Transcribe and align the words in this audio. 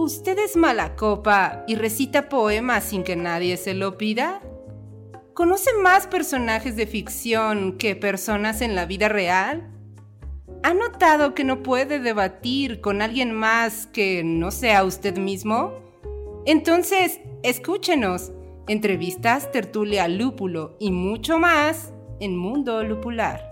¿Usted 0.00 0.38
es 0.38 0.54
mala 0.54 0.94
copa 0.94 1.64
y 1.66 1.74
recita 1.74 2.28
poemas 2.28 2.84
sin 2.84 3.02
que 3.02 3.16
nadie 3.16 3.56
se 3.56 3.74
lo 3.74 3.98
pida? 3.98 4.40
¿Conoce 5.34 5.72
más 5.82 6.06
personajes 6.06 6.76
de 6.76 6.86
ficción 6.86 7.78
que 7.78 7.96
personas 7.96 8.60
en 8.60 8.76
la 8.76 8.86
vida 8.86 9.08
real? 9.08 9.72
¿Ha 10.62 10.72
notado 10.72 11.34
que 11.34 11.42
no 11.42 11.64
puede 11.64 11.98
debatir 11.98 12.80
con 12.80 13.02
alguien 13.02 13.34
más 13.34 13.88
que 13.88 14.22
no 14.22 14.52
sea 14.52 14.84
usted 14.84 15.18
mismo? 15.18 15.72
Entonces, 16.46 17.18
escúchenos. 17.42 18.30
Entrevistas, 18.68 19.50
tertulia, 19.50 20.06
lúpulo 20.06 20.76
y 20.78 20.92
mucho 20.92 21.40
más 21.40 21.92
en 22.20 22.36
Mundo 22.36 22.84
Lupular. 22.84 23.47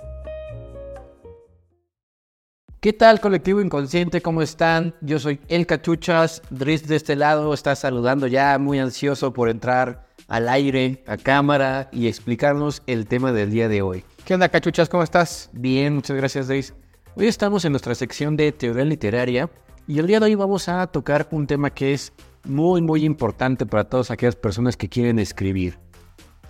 ¿Qué 2.86 2.92
tal, 2.92 3.20
colectivo 3.20 3.60
inconsciente? 3.60 4.20
¿Cómo 4.20 4.42
están? 4.42 4.94
Yo 5.00 5.18
soy 5.18 5.40
El 5.48 5.66
Cachuchas. 5.66 6.40
Dries 6.50 6.86
de 6.86 6.94
este 6.94 7.16
lado 7.16 7.52
está 7.52 7.74
saludando 7.74 8.28
ya, 8.28 8.56
muy 8.60 8.78
ansioso 8.78 9.32
por 9.32 9.48
entrar 9.48 10.06
al 10.28 10.48
aire, 10.48 11.02
a 11.08 11.16
cámara 11.16 11.88
y 11.90 12.06
explicarnos 12.06 12.84
el 12.86 13.08
tema 13.08 13.32
del 13.32 13.50
día 13.50 13.68
de 13.68 13.82
hoy. 13.82 14.04
¿Qué 14.24 14.34
onda, 14.34 14.48
Cachuchas? 14.48 14.88
¿Cómo 14.88 15.02
estás? 15.02 15.50
Bien, 15.52 15.96
muchas 15.96 16.16
gracias, 16.16 16.46
Dries. 16.46 16.74
Hoy 17.16 17.26
estamos 17.26 17.64
en 17.64 17.72
nuestra 17.72 17.92
sección 17.96 18.36
de 18.36 18.52
teoría 18.52 18.84
literaria 18.84 19.50
y 19.88 19.98
el 19.98 20.06
día 20.06 20.20
de 20.20 20.26
hoy 20.26 20.36
vamos 20.36 20.68
a 20.68 20.86
tocar 20.86 21.26
un 21.32 21.48
tema 21.48 21.70
que 21.70 21.92
es 21.92 22.12
muy, 22.44 22.82
muy 22.82 23.04
importante 23.04 23.66
para 23.66 23.82
todas 23.82 24.12
aquellas 24.12 24.36
personas 24.36 24.76
que 24.76 24.88
quieren 24.88 25.18
escribir. 25.18 25.76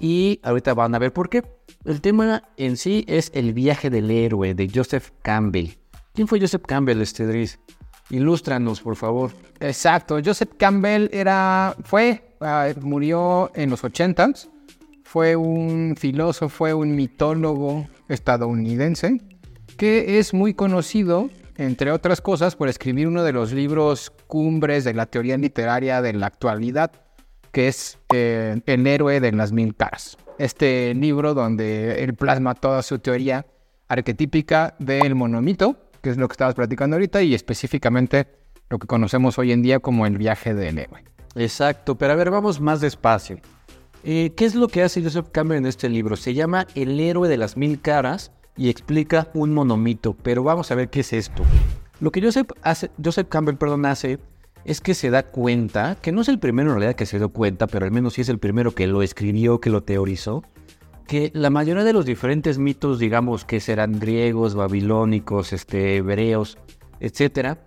Y 0.00 0.40
ahorita 0.42 0.74
van 0.74 0.94
a 0.94 0.98
ver 0.98 1.14
por 1.14 1.30
qué. 1.30 1.44
El 1.86 2.02
tema 2.02 2.42
en 2.58 2.76
sí 2.76 3.06
es 3.08 3.30
El 3.32 3.54
viaje 3.54 3.88
del 3.88 4.10
héroe 4.10 4.52
de 4.52 4.68
Joseph 4.68 5.12
Campbell. 5.22 5.78
¿Quién 6.16 6.26
fue 6.26 6.40
Joseph 6.40 6.62
Campbell, 6.66 7.02
este 7.02 7.26
Dries? 7.26 7.60
Ilústranos, 8.08 8.80
por 8.80 8.96
favor. 8.96 9.32
Exacto, 9.60 10.18
Joseph 10.24 10.52
Campbell 10.56 11.10
era, 11.12 11.76
fue, 11.84 12.34
ah, 12.40 12.70
murió 12.80 13.50
en 13.54 13.68
los 13.68 13.84
80 13.84 14.32
Fue 15.04 15.36
un 15.36 15.94
filósofo, 15.94 16.48
fue 16.48 16.72
un 16.72 16.96
mitólogo 16.96 17.86
estadounidense 18.08 19.20
que 19.76 20.18
es 20.18 20.32
muy 20.32 20.54
conocido, 20.54 21.28
entre 21.58 21.92
otras 21.92 22.22
cosas, 22.22 22.56
por 22.56 22.70
escribir 22.70 23.08
uno 23.08 23.22
de 23.22 23.34
los 23.34 23.52
libros 23.52 24.10
cumbres 24.26 24.84
de 24.84 24.94
la 24.94 25.04
teoría 25.04 25.36
literaria 25.36 26.00
de 26.00 26.14
la 26.14 26.28
actualidad, 26.28 26.92
que 27.52 27.68
es 27.68 27.98
eh, 28.14 28.62
El 28.64 28.86
héroe 28.86 29.20
de 29.20 29.32
las 29.32 29.52
mil 29.52 29.76
caras. 29.76 30.16
Este 30.38 30.94
libro 30.94 31.34
donde 31.34 32.02
él 32.02 32.14
plasma 32.14 32.54
toda 32.54 32.80
su 32.80 33.00
teoría 33.00 33.44
arquetípica 33.88 34.74
del 34.78 35.14
monomito 35.14 35.85
que 36.06 36.10
es 36.10 36.18
lo 36.18 36.28
que 36.28 36.34
estabas 36.34 36.54
platicando 36.54 36.94
ahorita, 36.94 37.20
y 37.22 37.34
específicamente 37.34 38.28
lo 38.70 38.78
que 38.78 38.86
conocemos 38.86 39.40
hoy 39.40 39.50
en 39.50 39.60
día 39.60 39.80
como 39.80 40.06
el 40.06 40.16
viaje 40.16 40.54
del 40.54 40.78
héroe. 40.78 41.02
Exacto, 41.34 41.96
pero 41.96 42.12
a 42.12 42.16
ver, 42.16 42.30
vamos 42.30 42.60
más 42.60 42.80
despacio. 42.80 43.38
Eh, 44.04 44.32
¿Qué 44.36 44.44
es 44.44 44.54
lo 44.54 44.68
que 44.68 44.84
hace 44.84 45.02
Joseph 45.02 45.26
Campbell 45.32 45.58
en 45.58 45.66
este 45.66 45.88
libro? 45.88 46.14
Se 46.14 46.32
llama 46.32 46.68
El 46.76 47.00
héroe 47.00 47.28
de 47.28 47.36
las 47.36 47.56
mil 47.56 47.80
caras 47.80 48.30
y 48.56 48.68
explica 48.68 49.30
un 49.34 49.52
monomito, 49.52 50.14
pero 50.22 50.44
vamos 50.44 50.70
a 50.70 50.76
ver 50.76 50.90
qué 50.90 51.00
es 51.00 51.12
esto. 51.12 51.42
Lo 51.98 52.12
que 52.12 52.22
Joseph, 52.22 52.52
hace, 52.62 52.92
Joseph 53.04 53.26
Campbell 53.28 53.56
perdón, 53.56 53.84
hace 53.84 54.20
es 54.64 54.80
que 54.80 54.94
se 54.94 55.10
da 55.10 55.24
cuenta, 55.24 55.96
que 56.00 56.12
no 56.12 56.20
es 56.20 56.28
el 56.28 56.38
primero 56.38 56.70
en 56.70 56.76
realidad 56.76 56.94
que 56.94 57.06
se 57.06 57.18
dio 57.18 57.30
cuenta, 57.30 57.66
pero 57.66 57.84
al 57.84 57.90
menos 57.90 58.14
sí 58.14 58.20
es 58.20 58.28
el 58.28 58.38
primero 58.38 58.76
que 58.76 58.86
lo 58.86 59.02
escribió, 59.02 59.60
que 59.60 59.70
lo 59.70 59.82
teorizó, 59.82 60.44
que 61.06 61.30
la 61.34 61.50
mayoría 61.50 61.84
de 61.84 61.92
los 61.92 62.04
diferentes 62.04 62.58
mitos, 62.58 62.98
digamos 62.98 63.44
que 63.44 63.60
serán 63.60 63.98
griegos, 63.98 64.54
babilónicos, 64.54 65.52
este, 65.52 65.96
hebreos, 65.96 66.58
etcétera, 67.00 67.64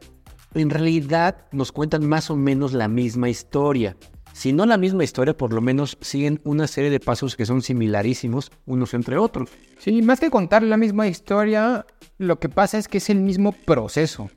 en 0.54 0.70
realidad 0.70 1.45
nos 1.52 1.72
cuentan 1.72 2.08
más 2.08 2.30
o 2.30 2.36
menos 2.36 2.73
la 2.73 2.88
misma 2.88 3.30
historia. 3.30 3.95
Si 4.34 4.54
no 4.54 4.66
la 4.66 4.78
misma 4.78 5.04
historia, 5.04 5.36
por 5.36 5.54
lo 5.54 5.62
menos 5.62 5.98
siguen 6.02 6.40
una 6.44 6.67
serie 6.67 6.90
de 6.90 7.00
pasos 7.00 7.36
que 7.36 7.45
son 7.45 7.62
similarísimos 7.62 8.52
unos 8.66 8.94
entre 8.94 9.17
otros. 9.17 9.50
Sí, 9.80 10.02
más 10.02 10.20
que 10.20 10.30
contar 10.30 10.64
la 10.64 10.77
misma 10.77 11.08
historia, 11.08 11.86
lo 12.17 12.39
que 12.39 12.50
pasa 12.50 12.77
es 12.77 12.88
que 12.88 13.00
es 13.00 13.10
el 13.10 13.20
mismo 13.20 13.52
proceso. 13.52 14.30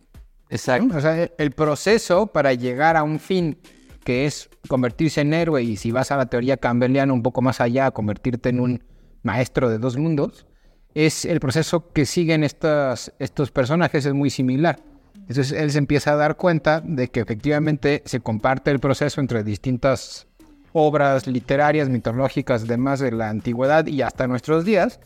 Exacto. 0.49 0.97
O 0.97 1.01
sea, 1.01 1.31
el 1.39 1.51
proceso 1.53 2.27
para 2.27 2.53
llegar 2.53 2.97
a 2.97 3.03
un 3.03 3.19
fin 3.19 3.59
que 4.05 4.27
es 4.27 4.51
convertirse 4.69 5.21
en 5.21 5.33
héroe 5.35 5.63
y 5.63 5.77
si 5.77 5.93
vas 5.93 6.11
a 6.11 6.17
la 6.17 6.27
teoría 6.27 6.57
campbelliana 6.57 7.13
un 7.13 7.23
poco 7.23 7.41
más 7.41 7.61
allá, 7.61 7.91
convertirte 7.93 8.49
en 8.49 8.61
un 8.61 8.83
maestro 9.23 9.71
de 9.71 9.79
dos 9.79 9.97
mundos, 9.97 10.47
es 10.95 11.25
el 11.25 11.41
proceso 11.41 11.91
que 11.93 12.07
siguen 12.07 12.45
estos, 12.45 13.13
estos 13.19 13.51
personajes, 13.51 14.05
es 14.05 14.15
muy 14.15 14.31
similar. 14.31 14.81
Entonces 15.29 15.53
él 15.53 15.71
se 15.71 15.79
empieza 15.79 16.13
a 16.13 16.17
dar 16.17 16.37
cuenta 16.37 16.81
de 16.81 17.09
que 17.09 17.21
efectivamente 17.21 18.03
se 18.05 18.21
comparte 18.21 18.71
el 18.71 18.81
proceso 18.81 19.21
entre 19.21 19.45
distintas 19.45 20.27
obras 20.73 21.27
literarias, 21.27 21.89
mitológicas, 21.89 22.67
demás 22.67 23.01
de 23.01 23.13
la 23.13 23.31
antigüedad 23.31 23.87
y 23.87 24.03
hasta 24.03 24.27
nuestros 24.27 24.65
días. 24.65 25.01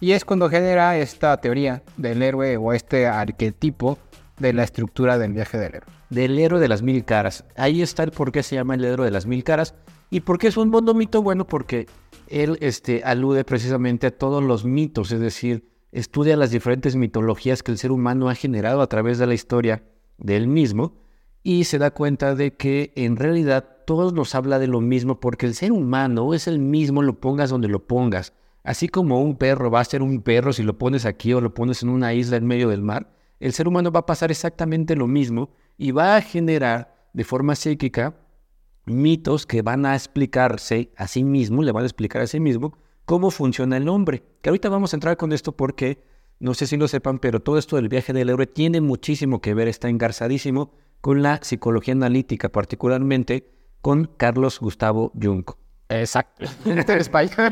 Y 0.00 0.12
es 0.12 0.24
cuando 0.24 0.48
genera 0.48 0.96
esta 0.96 1.36
teoría 1.38 1.82
del 1.96 2.22
héroe 2.22 2.56
o 2.56 2.72
este 2.72 3.06
arquetipo 3.06 3.98
de 4.40 4.52
la 4.52 4.64
estructura 4.64 5.18
del 5.18 5.32
viaje 5.32 5.58
del 5.58 5.74
héroe. 5.76 5.90
Del 6.08 6.38
héroe 6.38 6.60
de 6.60 6.68
las 6.68 6.82
mil 6.82 7.04
caras. 7.04 7.44
Ahí 7.56 7.82
está 7.82 8.02
el 8.02 8.10
por 8.10 8.32
qué 8.32 8.42
se 8.42 8.56
llama 8.56 8.74
el 8.74 8.84
héroe 8.84 9.06
de 9.06 9.12
las 9.12 9.26
mil 9.26 9.44
caras. 9.44 9.74
¿Y 10.10 10.20
por 10.20 10.38
qué 10.38 10.48
es 10.48 10.56
un 10.56 10.70
mundo 10.70 10.94
mito? 10.94 11.22
Bueno, 11.22 11.46
porque 11.46 11.86
él 12.26 12.58
este, 12.60 13.02
alude 13.04 13.44
precisamente 13.44 14.08
a 14.08 14.18
todos 14.18 14.42
los 14.42 14.64
mitos, 14.64 15.12
es 15.12 15.20
decir, 15.20 15.68
estudia 15.92 16.36
las 16.36 16.50
diferentes 16.50 16.96
mitologías 16.96 17.62
que 17.62 17.70
el 17.70 17.78
ser 17.78 17.92
humano 17.92 18.28
ha 18.28 18.34
generado 18.34 18.80
a 18.80 18.88
través 18.88 19.18
de 19.18 19.26
la 19.26 19.34
historia 19.34 19.84
de 20.18 20.36
él 20.36 20.48
mismo 20.48 20.96
y 21.42 21.64
se 21.64 21.78
da 21.78 21.90
cuenta 21.90 22.34
de 22.34 22.54
que 22.54 22.92
en 22.96 23.16
realidad 23.16 23.76
todos 23.86 24.12
nos 24.12 24.34
habla 24.34 24.58
de 24.58 24.66
lo 24.66 24.80
mismo 24.80 25.20
porque 25.20 25.46
el 25.46 25.54
ser 25.54 25.72
humano 25.72 26.34
es 26.34 26.46
el 26.46 26.58
mismo, 26.58 27.02
lo 27.02 27.20
pongas 27.20 27.50
donde 27.50 27.68
lo 27.68 27.86
pongas. 27.86 28.32
Así 28.62 28.88
como 28.88 29.20
un 29.22 29.36
perro 29.36 29.70
va 29.70 29.80
a 29.80 29.84
ser 29.84 30.02
un 30.02 30.22
perro 30.22 30.52
si 30.52 30.62
lo 30.62 30.78
pones 30.78 31.06
aquí 31.06 31.32
o 31.32 31.40
lo 31.40 31.54
pones 31.54 31.82
en 31.82 31.88
una 31.88 32.12
isla 32.14 32.36
en 32.36 32.46
medio 32.46 32.68
del 32.68 32.82
mar, 32.82 33.10
el 33.40 33.52
ser 33.52 33.66
humano 33.66 33.90
va 33.90 34.00
a 34.00 34.06
pasar 34.06 34.30
exactamente 34.30 34.94
lo 34.94 35.06
mismo 35.06 35.50
y 35.76 35.90
va 35.90 36.16
a 36.16 36.22
generar 36.22 36.94
de 37.12 37.24
forma 37.24 37.56
psíquica 37.56 38.14
mitos 38.86 39.46
que 39.46 39.62
van 39.62 39.86
a 39.86 39.94
explicarse 39.94 40.92
a 40.96 41.06
sí 41.08 41.24
mismo, 41.24 41.62
le 41.62 41.72
van 41.72 41.84
a 41.84 41.86
explicar 41.86 42.22
a 42.22 42.26
sí 42.26 42.38
mismo 42.38 42.76
cómo 43.04 43.30
funciona 43.30 43.76
el 43.76 43.88
hombre. 43.88 44.22
Que 44.42 44.50
ahorita 44.50 44.68
vamos 44.68 44.92
a 44.92 44.96
entrar 44.96 45.16
con 45.16 45.32
esto 45.32 45.52
porque, 45.56 46.02
no 46.38 46.54
sé 46.54 46.66
si 46.66 46.76
lo 46.76 46.86
sepan, 46.86 47.18
pero 47.18 47.40
todo 47.40 47.58
esto 47.58 47.76
del 47.76 47.88
viaje 47.88 48.12
del 48.12 48.28
héroe 48.28 48.46
tiene 48.46 48.80
muchísimo 48.80 49.40
que 49.40 49.54
ver, 49.54 49.68
está 49.68 49.88
engarzadísimo 49.88 50.72
con 51.00 51.22
la 51.22 51.40
psicología 51.42 51.92
analítica, 51.92 52.50
particularmente 52.50 53.50
con 53.80 54.10
Carlos 54.16 54.60
Gustavo 54.60 55.12
Jung. 55.20 55.59
Exacto. 55.90 56.46
Este 56.64 57.00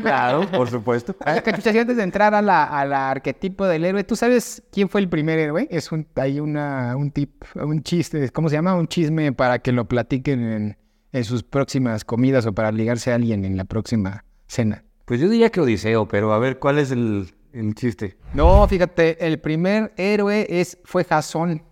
claro, 0.01 0.49
por 0.49 0.69
supuesto. 0.69 1.15
antes 1.25 1.97
de 1.97 2.03
entrar 2.03 2.33
a 2.33 2.41
la, 2.41 3.09
arquetipo 3.11 3.65
del 3.65 3.85
héroe, 3.85 4.03
¿tú 4.03 4.15
sabes 4.15 4.63
quién 4.71 4.89
fue 4.89 5.01
el 5.01 5.09
primer 5.09 5.37
héroe? 5.37 5.67
Es 5.69 5.91
un, 5.91 6.07
hay 6.15 6.39
una, 6.39 6.95
un 6.95 7.11
tip, 7.11 7.43
un 7.55 7.83
chiste, 7.83 8.29
¿cómo 8.31 8.49
se 8.49 8.55
llama? 8.55 8.75
Un 8.75 8.87
chisme 8.87 9.31
para 9.33 9.59
que 9.59 9.71
lo 9.71 9.85
platiquen 9.85 10.41
en, 10.41 10.77
en 11.11 11.23
sus 11.23 11.43
próximas 11.43 12.05
comidas 12.05 12.45
o 12.45 12.53
para 12.53 12.71
ligarse 12.71 13.11
a 13.11 13.15
alguien 13.15 13.45
en 13.45 13.57
la 13.57 13.65
próxima 13.65 14.23
cena? 14.47 14.83
Pues 15.05 15.19
yo 15.19 15.29
diría 15.29 15.49
que 15.49 15.59
Odiseo, 15.61 16.07
pero 16.07 16.33
a 16.33 16.39
ver, 16.39 16.59
¿cuál 16.59 16.79
es 16.79 16.91
el, 16.91 17.33
chiste? 17.75 18.17
No, 18.33 18.67
fíjate, 18.67 19.25
el 19.25 19.39
primer 19.39 19.93
héroe 19.97 20.45
es, 20.49 20.77
fue 20.83 21.03
Jasón. 21.03 21.63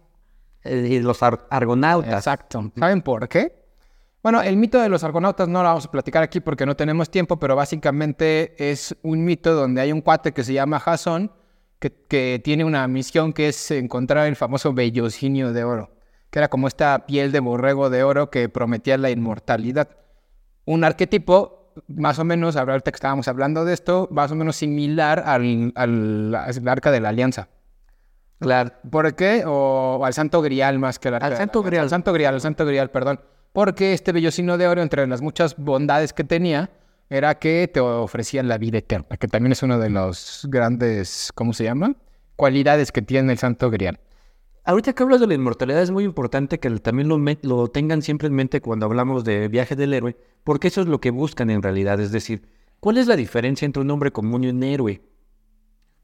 Y 0.65 0.99
los 0.99 1.21
argonautas. 1.21 2.13
Exacto. 2.13 2.71
¿Saben 2.75 3.01
por 3.01 3.29
qué? 3.29 3.56
Bueno, 4.27 4.41
el 4.41 4.57
mito 4.57 4.81
de 4.81 4.89
los 4.89 5.05
argonautas 5.05 5.47
no 5.47 5.63
lo 5.63 5.69
vamos 5.69 5.85
a 5.85 5.89
platicar 5.89 6.21
aquí 6.21 6.41
porque 6.41 6.65
no 6.65 6.75
tenemos 6.75 7.09
tiempo, 7.09 7.39
pero 7.39 7.55
básicamente 7.55 8.55
es 8.57 8.93
un 9.01 9.23
mito 9.23 9.53
donde 9.53 9.79
hay 9.79 9.93
un 9.93 10.01
cuate 10.01 10.33
que 10.33 10.43
se 10.43 10.51
llama 10.51 10.81
Jasón, 10.81 11.31
que, 11.79 11.93
que 12.09 12.41
tiene 12.43 12.65
una 12.65 12.85
misión 12.89 13.31
que 13.31 13.47
es 13.47 13.71
encontrar 13.71 14.27
el 14.27 14.35
famoso 14.35 14.73
vellocinio 14.73 15.53
de 15.53 15.63
oro 15.63 15.91
que 16.29 16.39
era 16.39 16.49
como 16.49 16.67
esta 16.67 17.05
piel 17.05 17.31
de 17.31 17.39
borrego 17.39 17.89
de 17.89 18.03
oro 18.03 18.29
que 18.29 18.49
prometía 18.49 18.97
la 18.97 19.09
inmortalidad. 19.09 19.91
Un 20.65 20.83
arquetipo, 20.83 21.71
más 21.87 22.19
o 22.19 22.25
menos, 22.25 22.57
ahorita 22.57 22.91
que 22.91 22.97
estábamos 22.97 23.29
hablando 23.29 23.63
de 23.63 23.73
esto, 23.73 24.09
más 24.11 24.29
o 24.29 24.35
menos 24.35 24.57
similar 24.57 25.23
al, 25.25 25.71
arca 26.67 26.91
de 26.91 26.99
la 26.99 27.07
alianza. 27.07 27.47
Claro. 28.41 28.73
¿Por 28.91 29.15
qué? 29.15 29.45
O, 29.47 30.01
al 30.03 30.13
santo 30.13 30.41
grial 30.41 30.79
más 30.79 30.99
que 30.99 31.07
al 31.07 31.13
Al 31.13 31.37
santo 31.37 31.63
grial. 31.63 31.83
Al 31.83 31.89
santo 31.89 32.11
grial, 32.11 32.33
al 32.33 32.41
santo 32.41 32.65
grial, 32.65 32.91
perdón. 32.91 33.21
Porque 33.53 33.93
este 33.93 34.11
vellocino 34.11 34.57
de 34.57 34.67
oro, 34.67 34.81
entre 34.81 35.07
las 35.07 35.21
muchas 35.21 35.57
bondades 35.57 36.13
que 36.13 36.23
tenía, 36.23 36.69
era 37.09 37.39
que 37.39 37.69
te 37.73 37.79
ofrecían 37.79 38.47
la 38.47 38.57
vida 38.57 38.79
eterna, 38.79 39.17
que 39.17 39.27
también 39.27 39.51
es 39.53 39.63
una 39.63 39.77
de 39.77 39.89
los 39.89 40.45
grandes, 40.49 41.31
¿cómo 41.33 41.53
se 41.53 41.63
llama? 41.63 41.95
Cualidades 42.35 42.91
que 42.91 43.01
tiene 43.01 43.31
el 43.31 43.37
santo 43.37 43.69
grial. 43.71 43.99
Ahorita 44.63 44.91
que 44.91 45.01
hablas 45.01 45.21
de 45.21 45.27
la 45.27 45.33
inmortalidad 45.33 45.81
es 45.81 45.91
muy 45.91 46.03
importante 46.03 46.59
que 46.59 46.69
también 46.79 47.07
lo, 47.07 47.17
lo, 47.17 47.67
tengan 47.69 48.01
siempre 48.01 48.27
en 48.27 48.33
mente 48.33 48.59
cuando 48.59 48.85
hablamos 48.85 49.23
de 49.23 49.47
viaje 49.47 49.77
del 49.77 49.93
héroe, 49.93 50.17
porque 50.43 50.67
eso 50.67 50.81
es 50.81 50.87
lo 50.87 50.99
que 50.99 51.09
buscan 51.09 51.49
en 51.49 51.61
realidad. 51.61 52.01
Es 52.01 52.11
decir, 52.11 52.41
¿cuál 52.81 52.97
es 52.97 53.07
la 53.07 53.15
diferencia 53.15 53.65
entre 53.65 53.81
un 53.81 53.89
hombre 53.89 54.11
común 54.11 54.43
y 54.43 54.49
un 54.49 54.61
héroe? 54.63 55.01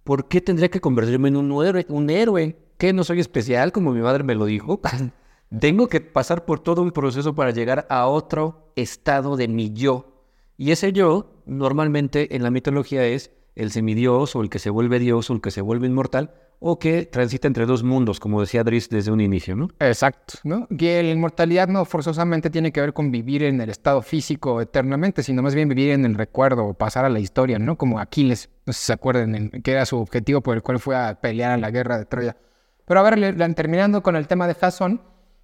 ¿Por 0.06 0.30
qué 0.30 0.40
tendría 0.40 0.70
que 0.70 0.80
convertirme 0.80 1.28
en 1.28 1.36
un 1.36 1.66
héroe? 1.66 1.86
¿Un 1.90 2.10
héroe? 2.10 2.58
¿Qué? 2.78 2.94
¿No 2.94 3.04
soy 3.04 3.20
especial 3.20 3.74
como 3.74 3.92
mi 3.92 4.00
madre 4.00 4.24
me 4.24 4.36
lo 4.36 4.46
dijo? 4.46 4.80
Tengo 5.60 5.88
que 5.88 6.02
pasar 6.02 6.46
por 6.46 6.60
todo 6.60 6.82
un 6.82 6.92
proceso 6.92 7.36
para 7.36 7.52
llegar 7.52 7.86
a 7.90 8.08
otro 8.08 8.72
estado 8.76 9.38
de 9.38 9.48
mi 9.48 9.72
yo. 9.72 10.24
Y 10.58 10.72
ese 10.72 10.94
yo, 10.94 11.44
normalmente 11.46 12.36
en 12.36 12.42
la 12.42 12.50
mitología, 12.50 13.06
es 13.06 13.32
el 13.56 13.70
semidios 13.70 14.36
o 14.36 14.42
el 14.42 14.50
que 14.50 14.58
se 14.58 14.72
vuelve 14.72 14.98
dios 14.98 15.30
o 15.30 15.34
el 15.34 15.42
que 15.42 15.52
se 15.52 15.62
vuelve 15.62 15.86
inmortal 15.86 16.34
o 16.60 16.80
que 16.80 17.06
transita 17.06 17.48
entre 17.48 17.66
dos 17.68 17.84
mundos, 17.84 18.20
como 18.20 18.42
decía 18.42 18.64
Dries 18.64 18.90
desde 18.90 19.12
un 19.12 19.22
inicio, 19.22 19.56
¿no? 19.56 19.68
Exacto, 19.80 20.40
¿no? 20.44 20.68
Que 20.76 21.04
la 21.04 21.12
inmortalidad 21.12 21.68
no 21.68 21.86
forzosamente 21.86 22.50
tiene 22.50 22.72
que 22.72 22.82
ver 22.82 22.94
con 22.94 23.12
vivir 23.12 23.44
en 23.44 23.62
el 23.62 23.70
estado 23.70 24.02
físico 24.02 24.62
eternamente, 24.62 25.22
sino 25.22 25.44
más 25.44 25.54
bien 25.54 25.70
vivir 25.70 25.92
en 25.92 26.06
el 26.06 26.16
recuerdo 26.16 26.66
o 26.66 26.74
pasar 26.74 27.06
a 27.06 27.10
la 27.10 27.20
historia, 27.20 27.60
¿no? 27.60 27.78
Como 27.78 28.00
Aquiles, 28.00 28.50
no 28.66 28.74
sé 28.74 28.80
si 28.80 28.86
se 28.88 28.94
acuerdan, 28.94 29.50
que 29.50 29.72
era 29.72 29.86
su 29.86 29.98
objetivo 29.98 30.42
por 30.42 30.56
el 30.56 30.64
cual 30.64 30.80
fue 30.80 30.96
a 30.96 31.20
pelear 31.20 31.52
a 31.52 31.58
la 31.58 31.70
guerra 31.70 32.00
de 32.00 32.06
Troya. 32.06 32.38
Pero 32.86 33.00
a 33.00 33.04
ver, 33.04 33.54
terminando 33.54 34.02
con 34.02 34.16
el 34.16 34.28
tema 34.28 34.48
de 34.48 34.56
Jasón, 34.56 35.02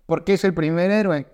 ¿por 0.10 0.24
qué 0.24 0.34
es 0.34 0.44
el 0.44 0.56
primer 0.56 0.90
héroe? 0.90 1.28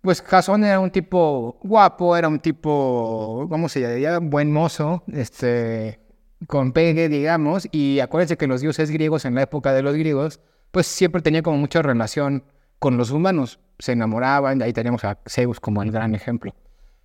Pues 0.00 0.22
Jasón 0.22 0.62
era 0.62 0.78
un 0.78 0.92
tipo 0.92 1.58
guapo, 1.60 2.16
era 2.16 2.28
un 2.28 2.38
tipo, 2.38 3.46
¿cómo 3.50 3.68
se 3.68 4.00
llama? 4.00 4.20
Buen 4.20 4.52
mozo, 4.52 5.02
este, 5.12 5.98
con 6.46 6.70
pegue, 6.72 7.08
digamos, 7.08 7.68
y 7.72 7.98
acuérdense 7.98 8.36
que 8.36 8.46
los 8.46 8.60
dioses 8.60 8.92
griegos 8.92 9.24
en 9.24 9.34
la 9.34 9.42
época 9.42 9.72
de 9.72 9.82
los 9.82 9.96
griegos, 9.96 10.38
pues 10.70 10.86
siempre 10.86 11.20
tenía 11.20 11.42
como 11.42 11.58
mucha 11.58 11.82
relación 11.82 12.44
con 12.78 12.96
los 12.96 13.10
humanos, 13.10 13.58
se 13.80 13.90
enamoraban, 13.90 14.62
ahí 14.62 14.72
teníamos 14.72 15.04
a 15.04 15.18
Zeus 15.28 15.58
como 15.58 15.82
el 15.82 15.90
gran 15.90 16.14
ejemplo. 16.14 16.54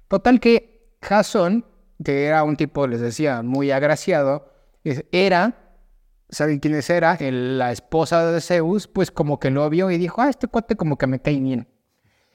Total 0.07 0.39
que 0.39 0.93
Jasón, 1.01 1.65
que 2.03 2.25
era 2.25 2.43
un 2.43 2.55
tipo, 2.55 2.85
les 2.85 3.01
decía, 3.01 3.41
muy 3.41 3.71
agraciado, 3.71 4.53
era, 5.11 5.66
¿saben 6.29 6.59
quiénes 6.59 6.89
era? 6.89 7.17
la 7.19 7.71
esposa 7.71 8.31
de 8.31 8.41
Zeus, 8.41 8.87
pues 8.87 9.11
como 9.11 9.39
que 9.39 9.49
lo 9.49 9.69
vio 9.69 9.91
y 9.91 9.97
dijo, 9.97 10.21
ah, 10.21 10.29
este 10.29 10.47
cuate 10.47 10.75
como 10.75 10.97
que 10.97 11.07
me 11.07 11.21
cae 11.21 11.39
bien. 11.39 11.67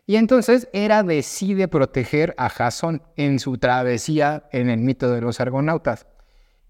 Y 0.06 0.16
entonces 0.16 0.68
Hera 0.72 1.02
decide 1.02 1.68
proteger 1.68 2.34
a 2.36 2.48
Jasón 2.48 3.02
en 3.16 3.38
su 3.38 3.58
travesía 3.58 4.48
en 4.50 4.68
el 4.68 4.80
mito 4.80 5.10
de 5.10 5.20
los 5.20 5.40
argonautas. 5.40 6.06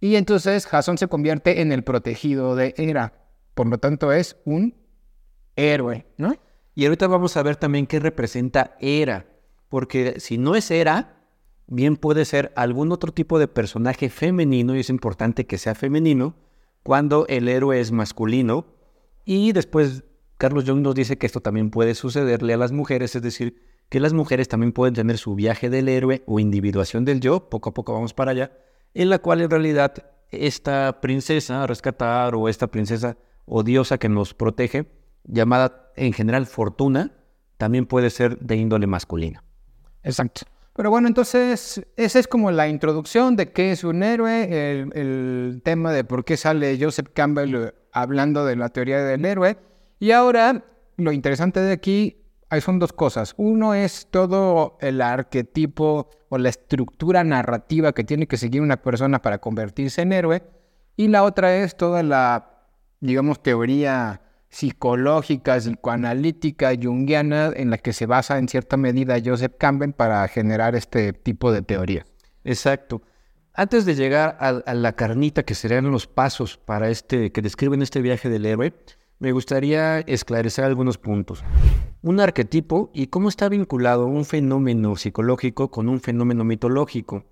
Y 0.01 0.17
entonces 0.17 0.67
Jason 0.67 0.99
se 0.99 1.09
convierte 1.09 1.61
en 1.61 1.73
el 1.73 1.85
protegido 1.85 2.57
de 2.57 2.75
Hera. 2.77 3.15
Por 3.55 3.69
lo 3.69 3.79
tanto, 3.79 4.13
es 4.13 4.37
un 4.45 4.75
héroe, 5.57 6.07
¿no? 6.17 6.35
Y 6.75 6.85
ahorita 6.85 7.07
vamos 7.07 7.37
a 7.37 7.43
ver 7.43 7.57
también 7.57 7.87
qué 7.87 8.01
representa 8.01 8.77
Hera. 8.81 9.27
Porque 9.69 10.21
si 10.21 10.39
no 10.39 10.55
es 10.55 10.71
Hera, 10.71 11.23
bien 11.67 11.97
puede 11.97 12.25
ser 12.25 12.53
algún 12.57 12.93
otro 12.93 13.13
tipo 13.13 13.39
de 13.39 13.49
personaje 13.49 14.11
femenino, 14.11 14.77
y 14.77 14.81
es 14.81 14.91
importante 14.91 15.47
que 15.47 15.59
sea 15.59 15.75
femenino, 15.75 16.35
cuando 16.83 17.27
el 17.29 17.49
héroe 17.49 17.81
es 17.81 17.93
masculino. 17.93 18.67
Y 19.25 19.53
después 19.53 20.05
Carlos 20.39 20.65
Jung 20.67 20.83
nos 20.83 20.95
dice 20.95 21.19
que 21.19 21.27
esto 21.27 21.41
también 21.41 21.71
puede 21.71 21.95
sucederle 21.95 22.55
a 22.55 22.57
las 22.57 22.73
mujeres, 22.73 23.15
es 23.15 23.23
decir, 23.23 23.63
que 23.89 24.01
las 24.01 24.13
mujeres 24.13 24.49
también 24.49 24.73
pueden 24.73 24.95
tener 24.95 25.19
su 25.19 25.35
viaje 25.35 25.71
del 25.71 25.89
héroe 25.89 26.23
o 26.27 26.41
individuación 26.41 27.05
del 27.05 27.21
yo, 27.21 27.49
poco 27.49 27.71
a 27.71 27.75
poco 27.75 27.93
vamos 27.93 28.15
para 28.15 28.33
allá, 28.33 28.53
en 28.95 29.11
la 29.11 29.19
cual 29.19 29.43
en 29.43 29.51
realidad 29.51 29.93
esta 30.31 31.01
princesa 31.01 31.63
a 31.63 31.67
rescatar 31.67 32.35
o 32.35 32.49
esta 32.49 32.67
princesa 32.67 33.17
o 33.45 33.63
diosa 33.63 33.99
que 33.99 34.09
nos 34.09 34.35
protege, 34.35 34.91
llamada 35.25 35.93
en 35.95 36.13
general 36.13 36.47
Fortuna, 36.47 37.13
también 37.59 37.87
puede 37.87 38.11
ser 38.11 38.39
de 38.39 38.57
índole 38.57 38.87
masculina. 38.87 39.45
Exacto. 40.03 40.43
Pero 40.75 40.91
bueno, 40.91 41.07
entonces 41.07 41.87
esa 41.97 42.19
es 42.19 42.27
como 42.27 42.51
la 42.51 42.69
introducción 42.69 43.37
de 43.37 43.53
qué 43.53 43.73
es 43.73 43.85
un 43.85 44.03
héroe, 44.03 44.49
el, 44.95 45.61
tema 45.65 45.93
de 45.93 46.05
por 46.05 46.25
qué 46.25 46.37
sale 46.37 46.79
Joseph 46.81 47.09
Campbell 47.13 47.73
hablando 47.93 48.47
de 48.47 48.57
la 48.57 48.71
teoría 48.71 49.03
del 49.03 49.25
héroe. 49.25 49.59
Y 49.99 50.13
ahora 50.13 50.65
lo 50.97 51.13
interesante 51.13 51.61
de 51.61 51.73
aquí 51.73 52.23
son 52.61 52.79
dos 52.79 52.93
cosas. 52.93 53.35
Uno 53.37 53.75
es 53.75 54.09
todo 54.11 54.79
el 54.81 55.01
arquetipo 55.01 56.11
o 56.29 56.39
la 56.39 56.49
estructura 56.49 57.23
narrativa 57.23 57.93
que 57.93 58.05
tiene 58.05 58.27
que 58.27 58.37
seguir 58.37 58.63
una 58.63 58.81
persona 58.81 59.21
para 59.21 59.39
convertirse 59.39 60.03
en 60.03 60.13
héroe. 60.13 60.43
Y 60.97 61.09
la 61.09 61.23
otra 61.23 61.55
es 61.57 61.77
toda 61.77 62.03
la, 62.03 62.67
digamos, 63.01 63.43
teoría 63.43 64.21
psicológica, 64.53 65.57
psicoanalítica, 65.59 66.73
junguiana, 66.81 67.53
en 67.57 67.71
la 67.71 67.79
que 67.79 67.93
se 67.93 68.07
basa 68.07 68.39
en 68.39 68.49
cierta 68.49 68.77
medida 68.77 69.17
Joseph 69.25 69.55
Campbell 69.59 69.93
para 69.93 70.29
generar 70.29 70.77
este 70.77 71.15
tipo 71.15 71.51
de 71.51 71.63
teoría. 71.63 72.05
Exacto. 72.45 73.03
Antes 73.55 73.85
de 73.87 73.95
llegar 73.95 74.37
a, 74.41 74.49
a 74.49 74.75
la 74.75 74.93
carnita 74.93 75.43
que 75.43 75.55
serían 75.55 75.91
los 75.91 76.07
pasos 76.07 76.59
para 76.59 76.91
este, 76.91 77.33
que 77.33 77.43
describen 77.43 77.83
este 77.83 78.03
viaje 78.03 78.29
del 78.29 78.47
héroe, 78.47 78.75
me 79.19 79.33
gustaría 79.33 80.01
esclarecer 80.01 80.65
algunos 80.65 80.99
puntos. 80.99 81.43
Un 82.03 82.21
arquetipo 82.21 82.91
y 82.93 83.07
cómo 83.07 83.29
está 83.29 83.49
vinculado 83.49 84.07
un 84.07 84.25
fenómeno 84.25 84.97
psicológico 84.97 85.71
con 85.71 85.89
un 85.89 86.01
fenómeno 86.01 86.45
mitológico. 86.45 87.25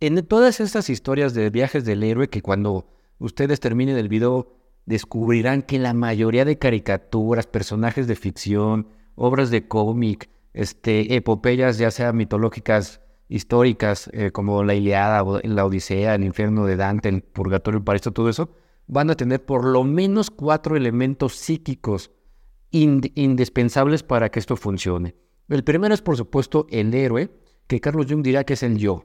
En 0.00 0.24
todas 0.26 0.60
estas 0.60 0.88
historias 0.88 1.34
de 1.34 1.50
viajes 1.50 1.84
del 1.84 2.02
héroe 2.02 2.28
que 2.28 2.42
cuando 2.42 2.88
ustedes 3.18 3.60
terminen 3.60 3.96
el 3.96 4.08
video 4.08 4.55
descubrirán 4.86 5.62
que 5.62 5.78
la 5.78 5.92
mayoría 5.92 6.44
de 6.44 6.58
caricaturas, 6.58 7.46
personajes 7.46 8.06
de 8.06 8.16
ficción, 8.16 8.88
obras 9.16 9.50
de 9.50 9.68
cómic, 9.68 10.30
este, 10.54 11.14
epopeyas 11.16 11.78
ya 11.78 11.90
sea 11.90 12.12
mitológicas, 12.12 13.02
históricas, 13.28 14.08
eh, 14.12 14.30
como 14.30 14.62
la 14.62 14.74
Iliada, 14.74 15.24
la 15.42 15.64
Odisea, 15.66 16.14
el 16.14 16.24
infierno 16.24 16.64
de 16.64 16.76
Dante, 16.76 17.08
el 17.08 17.22
purgatorio, 17.22 17.78
el 17.78 17.84
paraíso, 17.84 18.12
todo 18.12 18.28
eso, 18.28 18.50
van 18.86 19.10
a 19.10 19.16
tener 19.16 19.44
por 19.44 19.64
lo 19.64 19.82
menos 19.84 20.30
cuatro 20.30 20.76
elementos 20.76 21.34
psíquicos 21.34 22.12
indispensables 22.70 24.02
para 24.02 24.30
que 24.30 24.38
esto 24.38 24.56
funcione. 24.56 25.16
El 25.48 25.64
primero 25.64 25.94
es, 25.94 26.02
por 26.02 26.16
supuesto, 26.16 26.66
el 26.70 26.94
héroe, 26.94 27.30
que 27.66 27.80
Carlos 27.80 28.06
Jung 28.08 28.22
dirá 28.22 28.44
que 28.44 28.52
es 28.52 28.62
el 28.62 28.76
yo. 28.76 29.04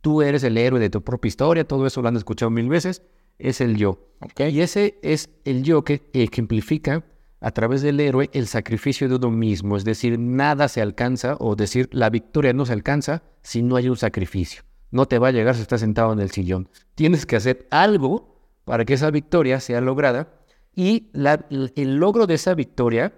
Tú 0.00 0.20
eres 0.20 0.44
el 0.44 0.58
héroe 0.58 0.80
de 0.80 0.90
tu 0.90 1.02
propia 1.02 1.28
historia, 1.28 1.66
todo 1.66 1.86
eso 1.86 2.02
lo 2.02 2.08
han 2.08 2.16
escuchado 2.16 2.50
mil 2.50 2.68
veces, 2.68 3.02
es 3.38 3.60
el 3.60 3.76
yo. 3.76 3.98
Y 4.36 4.60
ese 4.60 4.98
es 5.02 5.30
el 5.44 5.62
yo 5.62 5.84
que 5.84 6.02
ejemplifica 6.12 7.04
a 7.40 7.50
través 7.50 7.82
del 7.82 8.00
héroe 8.00 8.30
el 8.32 8.46
sacrificio 8.46 9.08
de 9.08 9.16
uno 9.16 9.30
mismo, 9.30 9.76
es 9.76 9.84
decir, 9.84 10.18
nada 10.18 10.66
se 10.68 10.80
alcanza, 10.80 11.36
o 11.40 11.56
decir, 11.56 11.90
la 11.92 12.08
victoria 12.08 12.54
no 12.54 12.64
se 12.64 12.72
alcanza 12.72 13.22
si 13.42 13.62
no 13.62 13.76
hay 13.76 13.88
un 13.90 13.96
sacrificio. 13.96 14.62
No 14.90 15.06
te 15.06 15.18
va 15.18 15.28
a 15.28 15.32
llegar 15.32 15.54
si 15.54 15.60
estás 15.60 15.80
sentado 15.80 16.12
en 16.12 16.20
el 16.20 16.30
sillón. 16.30 16.70
Tienes 16.94 17.26
que 17.26 17.36
hacer 17.36 17.66
algo 17.70 18.34
para 18.64 18.84
que 18.84 18.94
esa 18.94 19.10
victoria 19.10 19.60
sea 19.60 19.80
lograda. 19.80 20.40
Y 20.74 21.10
el 21.12 21.96
logro 21.96 22.26
de 22.26 22.34
esa 22.34 22.54
victoria 22.54 23.12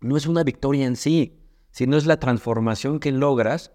no 0.00 0.16
es 0.16 0.26
una 0.26 0.42
victoria 0.42 0.86
en 0.86 0.96
sí, 0.96 1.38
sino 1.70 1.96
es 1.96 2.06
la 2.06 2.18
transformación 2.18 2.98
que 2.98 3.12
logras 3.12 3.72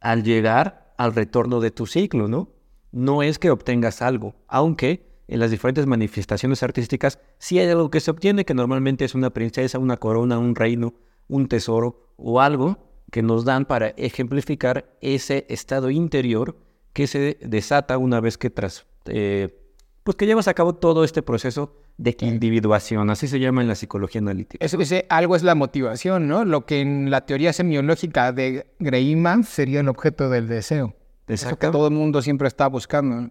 al 0.00 0.22
llegar 0.22 0.94
al 0.96 1.14
retorno 1.14 1.60
de 1.60 1.70
tu 1.70 1.86
ciclo, 1.86 2.28
¿no? 2.28 2.52
No 2.92 3.22
es 3.22 3.38
que 3.38 3.50
obtengas 3.50 4.02
algo, 4.02 4.34
aunque 4.46 5.06
en 5.28 5.40
las 5.40 5.50
diferentes 5.50 5.86
manifestaciones 5.86 6.62
artísticas 6.62 7.18
sí 7.38 7.58
hay 7.58 7.68
algo 7.68 7.90
que 7.90 8.00
se 8.00 8.10
obtiene, 8.10 8.44
que 8.44 8.54
normalmente 8.54 9.04
es 9.04 9.14
una 9.14 9.30
princesa, 9.30 9.78
una 9.78 9.98
corona, 9.98 10.38
un 10.38 10.54
reino, 10.54 10.94
un 11.28 11.48
tesoro 11.48 12.12
o 12.16 12.40
algo 12.40 12.78
que 13.10 13.22
nos 13.22 13.44
dan 13.44 13.66
para 13.66 13.88
ejemplificar 13.96 14.96
ese 15.00 15.46
estado 15.48 15.90
interior 15.90 16.56
que 16.92 17.06
se 17.06 17.38
desata 17.42 17.98
una 17.98 18.20
vez 18.20 18.38
que 18.38 18.50
tras, 18.50 18.86
eh, 19.06 19.54
pues 20.02 20.16
que 20.16 20.26
llevas 20.26 20.48
a 20.48 20.54
cabo 20.54 20.74
todo 20.74 21.04
este 21.04 21.22
proceso 21.22 21.76
de 21.98 22.16
individuación, 22.20 23.10
así 23.10 23.26
se 23.26 23.40
llama 23.40 23.60
en 23.60 23.68
la 23.68 23.74
psicología 23.74 24.20
analítica. 24.20 24.64
Eso 24.64 24.76
dice, 24.76 25.06
algo 25.08 25.36
es 25.36 25.42
la 25.42 25.54
motivación, 25.54 26.28
¿no? 26.28 26.44
Lo 26.44 26.64
que 26.64 26.80
en 26.80 27.10
la 27.10 27.26
teoría 27.26 27.52
semiológica 27.52 28.32
de 28.32 28.66
Greiman 28.78 29.44
sería 29.44 29.80
el 29.80 29.88
objeto 29.88 30.30
del 30.30 30.46
deseo. 30.46 30.94
Exacto. 31.28 31.48
Eso 31.48 31.58
que 31.58 31.68
todo 31.70 31.88
el 31.88 31.94
mundo 31.94 32.22
siempre 32.22 32.48
está 32.48 32.66
buscando 32.66 33.30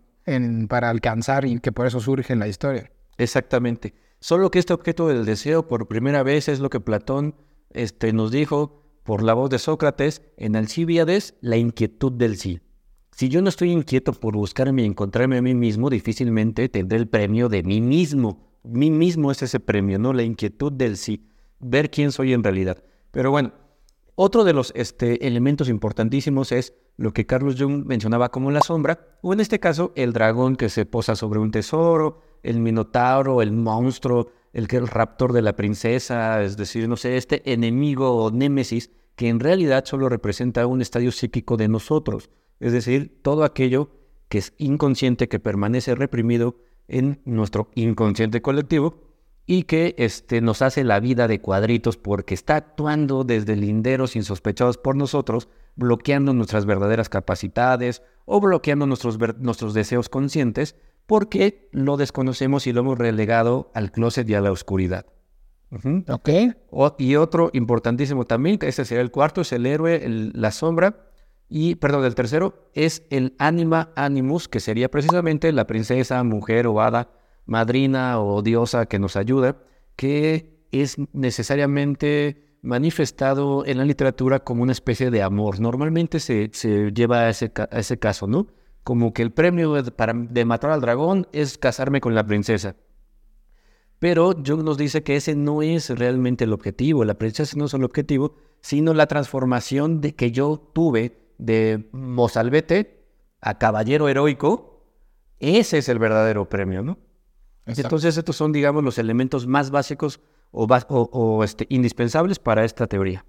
para 0.68 0.90
alcanzar 0.90 1.46
y 1.46 1.60
que 1.60 1.72
por 1.72 1.88
eso 1.88 2.00
surge 2.00 2.34
en 2.34 2.40
la 2.40 2.48
historia. 2.48 2.92
Exactamente. 3.18 3.94
Solo 4.20 4.52
que 4.52 4.60
este 4.60 4.74
objeto 4.74 5.08
del 5.08 5.26
deseo 5.26 5.68
por 5.68 5.88
primera 5.88 6.24
vez 6.24 6.48
es 6.48 6.60
lo 6.60 6.70
que 6.70 6.80
Platón 6.80 7.36
este, 7.72 8.14
nos 8.14 8.32
dijo 8.32 8.84
por 9.04 9.24
la 9.24 9.34
voz 9.34 9.50
de 9.50 9.60
Sócrates 9.60 10.22
en 10.36 10.56
Alcibíades, 10.56 11.36
la 11.40 11.56
inquietud 11.58 12.12
del 12.12 12.38
sí. 12.38 12.60
Si 13.16 13.30
yo 13.30 13.42
no 13.42 13.50
estoy 13.50 13.72
inquieto 13.72 14.14
por 14.14 14.36
buscarme 14.36 14.84
y 14.84 14.86
encontrarme 14.86 15.38
a 15.38 15.42
mí 15.42 15.56
mismo, 15.56 15.90
difícilmente 15.90 16.68
tendré 16.70 16.98
el 16.98 17.08
premio 17.08 17.48
de 17.48 17.64
mí 17.64 17.82
mismo. 17.82 18.60
Mí 18.64 18.92
mismo 18.92 19.32
es 19.32 19.42
ese 19.42 19.60
premio, 19.60 19.98
¿no? 19.98 20.14
La 20.14 20.24
inquietud 20.24 20.72
del 20.72 20.98
sí, 20.98 21.26
ver 21.60 21.90
quién 21.90 22.12
soy 22.12 22.34
en 22.34 22.44
realidad. 22.44 22.84
Pero 23.12 23.32
bueno, 23.32 23.54
otro 24.16 24.44
de 24.44 24.54
los 24.54 24.74
este, 24.76 25.26
elementos 25.26 25.70
importantísimos 25.70 26.52
es 26.52 26.74
lo 26.98 27.14
que 27.14 27.26
Carlos 27.26 27.56
Jung 27.58 27.86
mencionaba 27.86 28.30
como 28.30 28.52
la 28.52 28.62
sombra, 28.62 29.18
o 29.22 29.34
en 29.34 29.40
este 29.40 29.60
caso 29.60 29.94
el 29.96 30.14
dragón 30.14 30.56
que 30.56 30.70
se 30.70 30.86
posa 30.86 31.16
sobre 31.16 31.40
un 31.40 31.52
tesoro, 31.52 32.22
el 32.44 32.60
minotauro, 32.60 33.42
el 33.42 33.52
monstruo, 33.52 34.32
el, 34.54 34.68
el 34.70 34.88
raptor 34.88 35.34
de 35.34 35.44
la 35.44 35.56
princesa, 35.56 36.44
es 36.44 36.58
decir, 36.58 36.90
no 36.90 36.98
sé, 36.98 37.18
este 37.18 37.54
enemigo 37.54 38.12
o 38.16 38.32
némesis 38.32 38.90
que 39.16 39.30
en 39.30 39.40
realidad 39.40 39.86
solo 39.86 40.10
representa 40.10 40.68
un 40.68 40.82
estadio 40.82 41.12
psíquico 41.12 41.58
de 41.58 41.68
nosotros. 41.68 42.30
Es 42.60 42.72
decir, 42.72 43.20
todo 43.22 43.44
aquello 43.44 43.90
que 44.30 44.40
es 44.40 44.54
inconsciente, 44.58 45.28
que 45.28 45.40
permanece 45.40 45.96
reprimido 45.96 46.58
en 46.88 47.22
nuestro 47.26 47.70
inconsciente 47.76 48.42
colectivo 48.42 49.08
y 49.46 49.64
que 49.64 49.96
este, 49.98 50.42
nos 50.42 50.62
hace 50.62 50.84
la 50.84 51.00
vida 51.00 51.28
de 51.28 51.40
cuadritos 51.40 51.98
porque 51.98 52.34
está 52.34 52.58
actuando 52.58 53.24
desde 53.24 53.56
linderos 53.56 54.16
insospechados 54.16 54.78
por 54.78 54.96
nosotros, 54.96 55.48
bloqueando 55.78 56.34
nuestras 56.34 56.66
verdaderas 56.66 57.08
capacidades 57.08 58.04
o 58.26 58.42
bloqueando 58.42 58.86
nuestros, 58.86 59.18
nuestros 59.40 59.74
deseos 59.74 60.10
conscientes 60.10 60.76
porque 61.06 61.70
lo 61.72 61.98
desconocemos 61.98 62.68
y 62.68 62.74
lo 62.74 62.82
hemos 62.82 62.98
relegado 62.98 63.72
al 63.74 63.92
closet 63.92 64.30
y 64.30 64.36
a 64.36 64.42
la 64.42 64.52
oscuridad. 64.52 65.06
Ok. 66.10 66.30
y 66.98 67.16
otro 67.16 67.50
importantísimo 67.54 68.26
también, 68.26 68.58
que 68.58 68.68
ese 68.68 68.86
sería 68.86 69.02
el 69.02 69.12
cuarto, 69.12 69.42
es 69.42 69.52
el 69.52 69.66
héroe, 69.66 70.02
la 70.34 70.52
sombra. 70.52 71.08
Y, 71.50 71.76
perdón, 71.76 72.04
el 72.04 72.16
tercero 72.16 72.70
es 72.74 73.04
el 73.10 73.36
anima 73.38 73.92
animus, 73.96 74.50
que 74.50 74.60
sería 74.60 74.92
precisamente 74.92 75.52
la 75.54 75.66
princesa, 75.66 76.22
mujer 76.24 76.68
o 76.68 76.82
hada, 76.82 77.10
madrina 77.46 78.20
o 78.22 78.42
diosa 78.42 78.86
que 78.86 79.00
nos 79.00 79.16
ayuda, 79.16 79.58
que 79.96 80.58
es 80.72 80.98
necesariamente 81.14 82.47
manifestado 82.62 83.66
en 83.66 83.78
la 83.78 83.86
literatura 83.86 84.40
como 84.40 84.64
una 84.64 84.72
especie 84.72 85.12
de 85.12 85.22
amor. 85.22 85.60
Normalmente 85.60 86.20
se, 86.20 86.50
lleva 86.94 87.22
a 87.22 87.30
ese, 87.30 87.52
a 87.56 87.80
ese 87.80 88.00
caso, 88.00 88.28
¿no? 88.28 88.48
Como 88.84 89.14
que 89.14 89.22
el 89.22 89.32
premio 89.32 89.84
para, 89.96 90.14
de 90.14 90.46
matar 90.46 90.72
al 90.72 90.82
dragón 90.82 91.28
es 91.32 91.58
casarme 91.58 92.02
con 92.02 92.16
la 92.16 92.26
princesa. 92.26 92.76
Pero 94.00 94.34
Jung 94.34 94.64
nos 94.64 94.78
dice 94.78 95.04
que 95.04 95.16
ese 95.16 95.36
no 95.36 95.62
es 95.62 95.90
realmente 95.90 96.44
el 96.44 96.54
objetivo, 96.54 97.04
la 97.04 97.18
princesa 97.18 97.58
no 97.58 97.66
es 97.66 97.74
el 97.74 97.84
objetivo, 97.84 98.36
sino 98.62 98.94
la 98.94 99.08
transformación 99.08 100.02
de 100.02 100.16
que 100.16 100.32
yo 100.32 100.72
tuve 100.74 101.18
de 101.38 101.90
mozalbete 101.92 103.06
a 103.42 103.58
caballero 103.58 104.08
heroico. 104.08 104.84
Ese 105.40 105.80
es 105.80 105.90
el 105.90 106.00
verdadero 106.00 106.48
premio, 106.48 106.84
¿no? 106.84 107.00
Entonces 107.66 108.18
estos 108.18 108.36
son, 108.36 108.52
digamos, 108.52 108.84
los 108.84 108.98
elementos 108.98 109.46
más 109.46 109.72
básicos 109.72 110.22
o, 110.52 111.44
este, 111.44 111.66
indispensables 111.70 112.40
para 112.40 112.66
esta 112.66 112.88
teoría. 112.88 113.26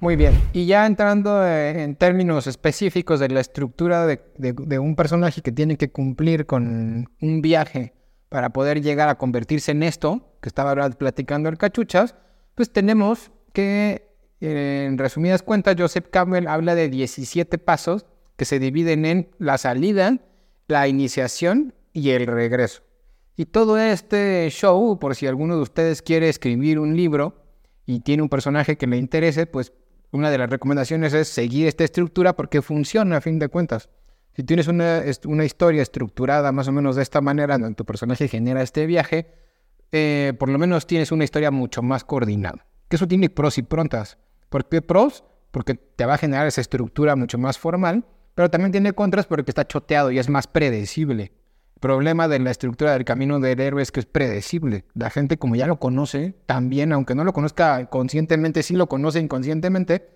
Muy 0.00 0.14
bien, 0.14 0.40
y 0.52 0.66
ya 0.66 0.86
entrando 0.86 1.44
eh, 1.44 1.82
en 1.82 1.96
términos 1.96 2.46
específicos 2.46 3.18
de 3.18 3.28
la 3.28 3.40
estructura 3.40 4.06
de 4.06 4.78
un 4.78 4.94
personaje 4.94 5.42
que 5.42 5.50
tiene 5.50 5.76
que 5.76 5.90
cumplir 5.90 6.46
con 6.46 7.10
un 7.20 7.42
viaje 7.42 7.94
para 8.28 8.50
poder 8.50 8.82
llegar 8.82 9.08
a 9.08 9.16
convertirse 9.16 9.72
en 9.72 9.82
esto, 9.82 10.22
que 10.40 10.48
estaba 10.48 10.74
platicando 10.90 11.48
el 11.48 11.58
cachuchas, 11.58 12.14
pues 12.54 12.70
tenemos 12.72 13.30
que, 13.52 14.08
en 14.40 14.98
resumidas 14.98 15.42
cuentas, 15.42 15.76
Joseph 15.78 16.08
Campbell 16.10 16.46
habla 16.46 16.74
de 16.74 16.88
17 16.88 17.58
pasos 17.58 18.06
que 18.36 18.44
se 18.44 18.58
dividen 18.58 19.04
en 19.04 19.30
la 19.38 19.58
salida, 19.58 20.18
la 20.68 20.86
iniciación 20.88 21.74
y 21.92 22.10
el 22.10 22.26
regreso. 22.26 22.82
Y 23.38 23.46
todo 23.46 23.78
este 23.78 24.48
show, 24.50 24.98
por 24.98 25.14
si 25.14 25.28
alguno 25.28 25.54
de 25.54 25.62
ustedes 25.62 26.02
quiere 26.02 26.28
escribir 26.28 26.80
un 26.80 26.96
libro 26.96 27.36
y 27.86 28.00
tiene 28.00 28.24
un 28.24 28.28
personaje 28.28 28.76
que 28.76 28.88
le 28.88 28.96
interese, 28.96 29.46
pues 29.46 29.72
una 30.10 30.28
de 30.32 30.38
las 30.38 30.50
recomendaciones 30.50 31.14
es 31.14 31.28
seguir 31.28 31.68
esta 31.68 31.84
estructura 31.84 32.34
porque 32.34 32.62
funciona 32.62 33.18
a 33.18 33.20
fin 33.20 33.38
de 33.38 33.46
cuentas. 33.46 33.90
Si 34.34 34.42
tienes 34.42 34.66
una, 34.66 35.04
historia 35.44 35.82
estructurada 35.82 36.50
más 36.50 36.66
o 36.66 36.72
menos 36.72 36.96
de 36.96 37.02
esta 37.02 37.20
manera, 37.20 37.58
donde 37.58 37.76
tu 37.76 37.84
personaje 37.84 38.26
genera 38.26 38.60
este 38.60 38.86
viaje, 38.86 39.30
eh, 39.92 40.32
por 40.36 40.48
lo 40.48 40.58
menos 40.58 40.88
tienes 40.88 41.12
una 41.12 41.22
historia 41.22 41.52
mucho 41.52 41.80
más 41.80 42.02
coordinada. 42.02 42.66
Que 42.88 42.96
eso 42.96 43.06
tiene 43.06 43.30
pros 43.30 43.56
y 43.56 43.62
prontas. 43.62 44.18
¿Por 44.48 44.68
qué 44.68 44.82
pros? 44.82 45.22
Porque 45.52 45.74
te 45.74 46.06
va 46.06 46.14
a 46.14 46.18
generar 46.18 46.48
esa 46.48 46.60
estructura 46.60 47.14
mucho 47.14 47.38
más 47.38 47.56
formal, 47.56 48.04
pero 48.34 48.50
también 48.50 48.72
tiene 48.72 48.94
contras 48.94 49.26
porque 49.26 49.52
está 49.52 49.64
choteado 49.64 50.10
y 50.10 50.18
es 50.18 50.28
más 50.28 50.48
predecible. 50.48 51.37
Problema 51.80 52.26
de 52.26 52.40
la 52.40 52.50
estructura 52.50 52.92
del 52.92 53.04
camino 53.04 53.38
del 53.38 53.60
héroe 53.60 53.82
es 53.82 53.92
que 53.92 54.00
es 54.00 54.06
predecible. 54.06 54.84
La 54.94 55.10
gente 55.10 55.38
como 55.38 55.54
ya 55.54 55.66
lo 55.66 55.78
conoce, 55.78 56.34
también, 56.46 56.92
aunque 56.92 57.14
no 57.14 57.22
lo 57.22 57.32
conozca 57.32 57.86
conscientemente, 57.86 58.62
sí 58.62 58.74
lo 58.74 58.88
conoce 58.88 59.20
inconscientemente, 59.20 60.08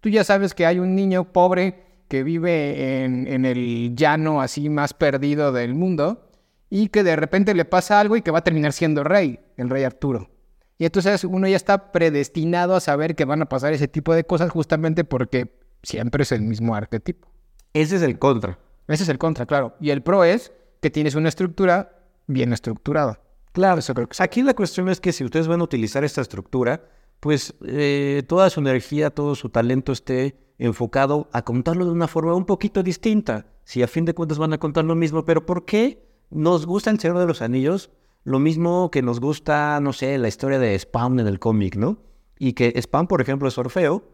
tú 0.00 0.08
ya 0.08 0.24
sabes 0.24 0.54
que 0.54 0.64
hay 0.64 0.78
un 0.78 0.94
niño 0.94 1.32
pobre 1.32 1.84
que 2.08 2.24
vive 2.24 3.04
en, 3.04 3.44
el 3.44 3.94
llano 3.94 4.40
así 4.40 4.68
más 4.68 4.94
perdido 4.94 5.52
del 5.52 5.74
mundo 5.74 6.28
y 6.68 6.88
que 6.88 7.04
de 7.04 7.14
repente 7.16 7.54
le 7.54 7.64
pasa 7.64 8.00
algo 8.00 8.16
y 8.16 8.22
que 8.22 8.30
va 8.30 8.38
a 8.38 8.44
terminar 8.44 8.72
siendo 8.72 9.04
rey, 9.04 9.38
el 9.56 9.70
rey 9.70 9.84
Arturo. 9.84 10.30
Y 10.78 10.86
entonces 10.86 11.24
uno 11.24 11.46
ya 11.46 11.56
está 11.56 11.92
predestinado 11.92 12.74
a 12.74 12.80
saber 12.80 13.14
que 13.14 13.26
van 13.26 13.42
a 13.42 13.48
pasar 13.48 13.74
ese 13.74 13.86
tipo 13.86 14.14
de 14.14 14.24
cosas 14.24 14.50
justamente 14.50 15.04
porque 15.04 15.54
siempre 15.82 16.22
es 16.22 16.32
el 16.32 16.40
mismo 16.40 16.74
arquetipo. 16.74 17.28
Ese 17.74 17.96
es 17.96 18.02
el 18.02 18.18
contra. 18.18 18.58
Ese 18.88 19.04
es 19.04 19.08
el 19.08 19.18
contra, 19.18 19.46
claro. 19.46 19.76
Y 19.80 19.90
el 19.90 20.02
pro 20.02 20.24
es 20.24 20.52
que 20.80 20.90
tienes 20.90 21.14
una 21.14 21.28
estructura 21.28 22.00
bien 22.26 22.52
estructurada. 22.52 23.20
Claro, 23.52 23.80
eso 23.80 23.94
creo 23.94 24.08
que 24.08 24.22
Aquí 24.22 24.42
la 24.42 24.54
cuestión 24.54 24.88
es 24.88 25.00
que 25.00 25.12
si 25.12 25.24
ustedes 25.24 25.48
van 25.48 25.60
a 25.60 25.64
utilizar 25.64 26.04
esta 26.04 26.20
estructura, 26.20 26.84
pues 27.18 27.54
eh, 27.66 28.22
toda 28.26 28.48
su 28.50 28.60
energía, 28.60 29.10
todo 29.10 29.34
su 29.34 29.48
talento 29.50 29.92
esté 29.92 30.36
enfocado 30.58 31.28
a 31.32 31.42
contarlo 31.42 31.84
de 31.84 31.90
una 31.90 32.06
forma 32.06 32.34
un 32.34 32.44
poquito 32.44 32.82
distinta. 32.82 33.46
Si 33.64 33.82
a 33.82 33.88
fin 33.88 34.04
de 34.04 34.14
cuentas 34.14 34.38
van 34.38 34.52
a 34.52 34.58
contar 34.58 34.84
lo 34.84 34.94
mismo, 34.94 35.24
pero 35.24 35.46
¿por 35.46 35.64
qué 35.64 36.06
nos 36.30 36.66
gusta 36.66 36.90
el 36.90 37.00
Señor 37.00 37.18
de 37.18 37.26
los 37.26 37.42
Anillos? 37.42 37.90
Lo 38.24 38.38
mismo 38.38 38.90
que 38.90 39.02
nos 39.02 39.20
gusta, 39.20 39.80
no 39.80 39.92
sé, 39.92 40.18
la 40.18 40.28
historia 40.28 40.58
de 40.58 40.78
Spawn 40.78 41.20
en 41.20 41.26
el 41.26 41.38
cómic, 41.38 41.76
¿no? 41.76 41.98
Y 42.38 42.52
que 42.52 42.80
Spawn, 42.80 43.06
por 43.06 43.20
ejemplo, 43.20 43.48
es 43.48 43.58
Orfeo. 43.58 44.04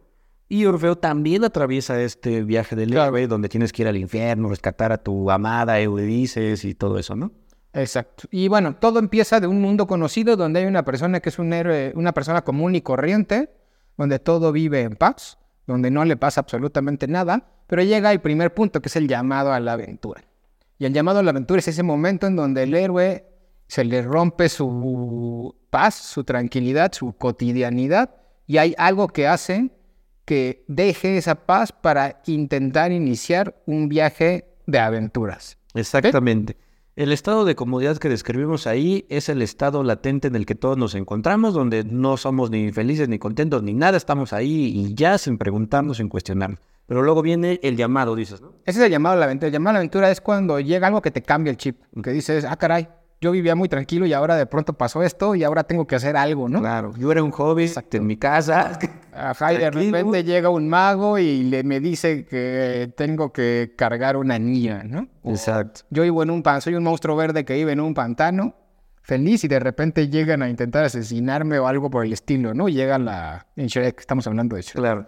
Y 0.48 0.64
Orfeo 0.66 0.96
también 0.96 1.44
atraviesa 1.44 2.00
este 2.00 2.42
viaje 2.42 2.76
del 2.76 2.92
héroe 2.92 3.26
donde 3.26 3.48
tienes 3.48 3.72
que 3.72 3.82
ir 3.82 3.88
al 3.88 3.96
infierno, 3.96 4.48
rescatar 4.48 4.92
a 4.92 4.98
tu 4.98 5.30
amada 5.30 5.80
Eurídice 5.80 6.54
y 6.62 6.74
todo 6.74 6.98
eso, 6.98 7.16
¿no? 7.16 7.32
Exacto. 7.72 8.28
Y 8.30 8.48
bueno, 8.48 8.76
todo 8.76 8.98
empieza 8.98 9.40
de 9.40 9.48
un 9.48 9.60
mundo 9.60 9.86
conocido 9.86 10.36
donde 10.36 10.60
hay 10.60 10.66
una 10.66 10.84
persona 10.84 11.20
que 11.20 11.28
es 11.28 11.38
un 11.38 11.52
héroe, 11.52 11.92
una 11.96 12.12
persona 12.12 12.42
común 12.42 12.74
y 12.74 12.80
corriente, 12.80 13.50
donde 13.96 14.18
todo 14.18 14.52
vive 14.52 14.82
en 14.82 14.96
paz 14.96 15.38
donde 15.66 15.90
no 15.90 16.04
le 16.04 16.16
pasa 16.16 16.40
absolutamente 16.40 17.08
nada, 17.08 17.44
pero 17.66 17.82
llega 17.82 18.12
el 18.12 18.20
primer 18.20 18.54
punto, 18.54 18.80
que 18.80 18.88
es 18.88 18.96
el 18.96 19.08
llamado 19.08 19.52
a 19.52 19.60
la 19.60 19.72
aventura. 19.72 20.22
Y 20.78 20.84
el 20.84 20.92
llamado 20.92 21.18
a 21.18 21.22
la 21.22 21.30
aventura 21.30 21.58
es 21.58 21.68
ese 21.68 21.82
momento 21.82 22.26
en 22.26 22.36
donde 22.36 22.62
el 22.62 22.74
héroe 22.74 23.26
se 23.66 23.84
le 23.84 24.02
rompe 24.02 24.48
su 24.48 25.54
paz, 25.70 25.94
su 25.94 26.22
tranquilidad, 26.22 26.92
su 26.92 27.16
cotidianidad, 27.16 28.14
y 28.46 28.58
hay 28.58 28.74
algo 28.78 29.08
que 29.08 29.26
hace 29.26 29.70
que 30.26 30.64
deje 30.66 31.16
esa 31.16 31.46
paz 31.46 31.72
para 31.72 32.20
intentar 32.26 32.92
iniciar 32.92 33.54
un 33.64 33.88
viaje 33.88 34.48
de 34.66 34.78
aventuras. 34.78 35.56
Exactamente. 35.72 36.56
El 36.96 37.12
estado 37.12 37.44
de 37.44 37.54
comodidad 37.54 37.98
que 37.98 38.08
describimos 38.08 38.66
ahí 38.66 39.06
es 39.08 39.28
el 39.28 39.42
estado 39.42 39.82
latente 39.82 40.28
en 40.28 40.34
el 40.34 40.46
que 40.46 40.54
todos 40.54 40.76
nos 40.76 40.94
encontramos, 40.94 41.54
donde 41.54 41.84
no 41.84 42.16
somos 42.16 42.50
ni 42.50 42.72
felices 42.72 43.08
ni 43.08 43.18
contentos 43.18 43.62
ni 43.62 43.74
nada, 43.74 43.96
estamos 43.96 44.32
ahí 44.32 44.72
y 44.74 44.94
ya 44.94 45.18
sin 45.18 45.38
preguntarnos, 45.38 45.98
sin 45.98 46.08
cuestionarnos. 46.08 46.58
Pero 46.86 47.02
luego 47.02 47.20
viene 47.20 47.60
el 47.62 47.76
llamado, 47.76 48.16
dices, 48.16 48.40
¿no? 48.40 48.52
Ese 48.64 48.78
es 48.80 48.86
el 48.86 48.90
llamado 48.90 49.14
a 49.14 49.18
la 49.18 49.24
aventura. 49.26 49.48
El 49.48 49.52
llamado 49.52 49.70
a 49.70 49.74
la 49.74 49.78
aventura 49.80 50.10
es 50.10 50.20
cuando 50.20 50.58
llega 50.58 50.86
algo 50.86 51.02
que 51.02 51.10
te 51.10 51.22
cambia 51.22 51.50
el 51.50 51.56
chip, 51.56 51.80
que 52.02 52.10
dices, 52.12 52.44
ah, 52.44 52.56
caray, 52.56 52.88
yo 53.20 53.30
vivía 53.32 53.54
muy 53.54 53.68
tranquilo 53.68 54.06
y 54.06 54.12
ahora 54.12 54.36
de 54.36 54.46
pronto 54.46 54.72
pasó 54.72 55.02
esto 55.02 55.34
y 55.34 55.44
ahora 55.44 55.64
tengo 55.64 55.86
que 55.86 55.96
hacer 55.96 56.16
algo, 56.16 56.48
¿no? 56.48 56.60
Claro, 56.60 56.94
yo 56.96 57.10
era 57.12 57.22
un 57.22 57.30
hobby 57.30 57.70
en 57.92 58.06
mi 58.06 58.16
casa. 58.16 58.78
Ajá, 59.16 59.54
y 59.54 59.58
de 59.58 59.70
repente 59.70 60.24
llega 60.24 60.48
un 60.50 60.68
mago 60.68 61.18
y 61.18 61.44
le, 61.44 61.64
me 61.64 61.80
dice 61.80 62.26
que 62.26 62.92
tengo 62.96 63.32
que 63.32 63.74
cargar 63.76 64.16
una 64.16 64.38
niña, 64.38 64.82
¿no? 64.84 65.08
Exacto. 65.24 65.82
Yo 65.90 66.02
vivo 66.02 66.22
en 66.22 66.30
un 66.30 66.42
pan, 66.42 66.60
soy 66.60 66.74
un 66.74 66.84
monstruo 66.84 67.16
verde 67.16 67.44
que 67.44 67.54
vive 67.54 67.72
en 67.72 67.80
un 67.80 67.94
pantano, 67.94 68.54
feliz 69.02 69.44
y 69.44 69.48
de 69.48 69.60
repente 69.60 70.08
llegan 70.08 70.42
a 70.42 70.48
intentar 70.48 70.84
asesinarme 70.84 71.58
o 71.58 71.66
algo 71.66 71.90
por 71.90 72.04
el 72.04 72.12
estilo, 72.12 72.54
¿no? 72.54 72.68
Llega 72.68 72.98
la... 72.98 73.46
En 73.56 73.68
Shrek, 73.68 74.00
estamos 74.00 74.26
hablando 74.26 74.56
de 74.56 74.62
Shrek. 74.62 74.76
Claro. 74.76 75.06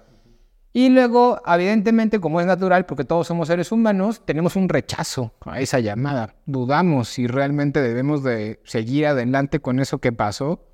Y 0.73 0.91
luego, 0.91 1.41
evidentemente, 1.47 2.21
como 2.21 2.41
es 2.41 2.47
natural, 2.47 2.87
porque 2.87 3.05
todos 3.05 3.27
somos 3.27 3.49
seres 3.49 3.73
humanos, 3.73 4.23
tenemos 4.25 4.55
un 4.55 4.69
rechazo 4.69 5.35
a 5.41 5.61
esa 5.61 5.81
llamada. 5.81 6.37
Dudamos 6.47 7.09
si 7.09 7.27
realmente 7.27 7.81
debemos 7.81 8.23
de 8.23 8.61
seguir 8.65 9.07
adelante 9.07 9.61
con 9.61 9.81
eso 9.81 9.99
que 9.99 10.13
pasó 10.13 10.65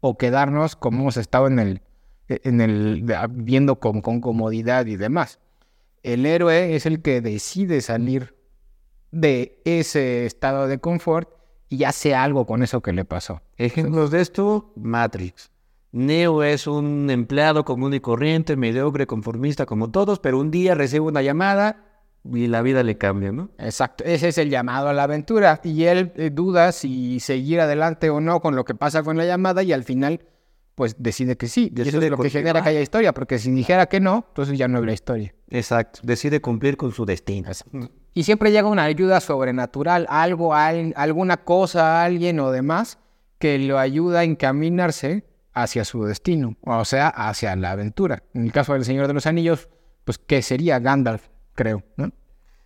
o 0.00 0.16
quedarnos 0.16 0.76
como 0.76 1.00
hemos 1.00 1.16
estado 1.16 1.46
en 1.46 1.58
el, 1.58 1.82
en 2.44 2.60
el 2.60 3.04
viendo 3.30 3.80
con, 3.80 4.00
con 4.00 4.20
comodidad 4.20 4.86
y 4.86 4.96
demás. 4.96 5.38
El 6.02 6.24
héroe 6.24 6.74
es 6.74 6.86
el 6.86 7.02
que 7.02 7.20
decide 7.20 7.80
salir 7.80 8.34
de 9.10 9.60
ese 9.64 10.24
estado 10.24 10.66
de 10.66 10.78
confort 10.78 11.28
y 11.68 11.84
hace 11.84 12.14
algo 12.14 12.46
con 12.46 12.62
eso 12.62 12.80
que 12.80 12.92
le 12.92 13.04
pasó. 13.04 13.42
Ejemplos 13.56 14.10
de 14.10 14.20
esto, 14.20 14.72
Matrix. 14.76 15.50
Neo 15.92 16.44
es 16.44 16.66
un 16.66 17.10
empleado 17.10 17.64
común 17.64 17.94
y 17.94 18.00
corriente, 18.00 18.56
mediocre, 18.56 19.06
conformista 19.06 19.66
como 19.66 19.90
todos, 19.90 20.20
pero 20.20 20.38
un 20.38 20.50
día 20.50 20.74
recibe 20.74 21.06
una 21.06 21.22
llamada 21.22 21.84
y 22.24 22.46
la 22.46 22.62
vida 22.62 22.82
le 22.82 22.96
cambia, 22.96 23.32
¿no? 23.32 23.50
Exacto, 23.58 24.04
ese 24.04 24.28
es 24.28 24.38
el 24.38 24.50
llamado 24.50 24.88
a 24.88 24.92
la 24.92 25.04
aventura 25.04 25.60
y 25.64 25.84
él 25.84 26.12
eh, 26.16 26.30
duda 26.30 26.70
si 26.72 27.18
seguir 27.18 27.60
adelante 27.60 28.10
o 28.10 28.20
no 28.20 28.40
con 28.40 28.54
lo 28.54 28.64
que 28.64 28.74
pasa 28.74 29.02
con 29.02 29.16
la 29.16 29.24
llamada 29.24 29.62
y 29.62 29.72
al 29.72 29.84
final 29.84 30.20
pues 30.80 30.96
decide 30.98 31.36
que 31.36 31.46
sí. 31.46 31.70
y 31.76 31.82
eso 31.82 32.00
es 32.00 32.10
lo 32.10 32.16
que 32.16 32.30
genera 32.30 32.62
que 32.62 32.70
haya 32.70 32.80
historia, 32.80 33.12
porque 33.12 33.38
si 33.38 33.50
dijera 33.50 33.84
que 33.84 34.00
no, 34.00 34.24
entonces 34.28 34.56
ya 34.56 34.66
no 34.66 34.78
habría 34.78 34.94
historia. 34.94 35.34
Exacto, 35.50 36.00
decide 36.02 36.40
cumplir 36.40 36.78
con 36.78 36.90
su 36.92 37.04
destino. 37.04 37.50
Y 38.14 38.22
siempre 38.22 38.50
llega 38.50 38.66
una 38.66 38.84
ayuda 38.84 39.20
sobrenatural, 39.20 40.06
algo, 40.08 40.54
alguna 40.54 41.44
cosa, 41.44 42.02
alguien 42.02 42.40
o 42.40 42.50
demás 42.50 42.96
que 43.38 43.58
lo 43.58 43.78
ayuda 43.78 44.20
a 44.20 44.24
encaminarse 44.24 45.26
hacia 45.52 45.84
su 45.84 46.02
destino, 46.04 46.56
o 46.62 46.86
sea, 46.86 47.08
hacia 47.08 47.54
la 47.56 47.72
aventura. 47.72 48.22
En 48.32 48.44
el 48.46 48.52
caso 48.52 48.72
del 48.72 48.86
Señor 48.86 49.06
de 49.06 49.12
los 49.12 49.26
Anillos, 49.26 49.68
pues, 50.06 50.16
¿qué 50.16 50.40
sería 50.40 50.78
Gandalf, 50.78 51.28
creo, 51.54 51.84
¿no? 51.98 52.10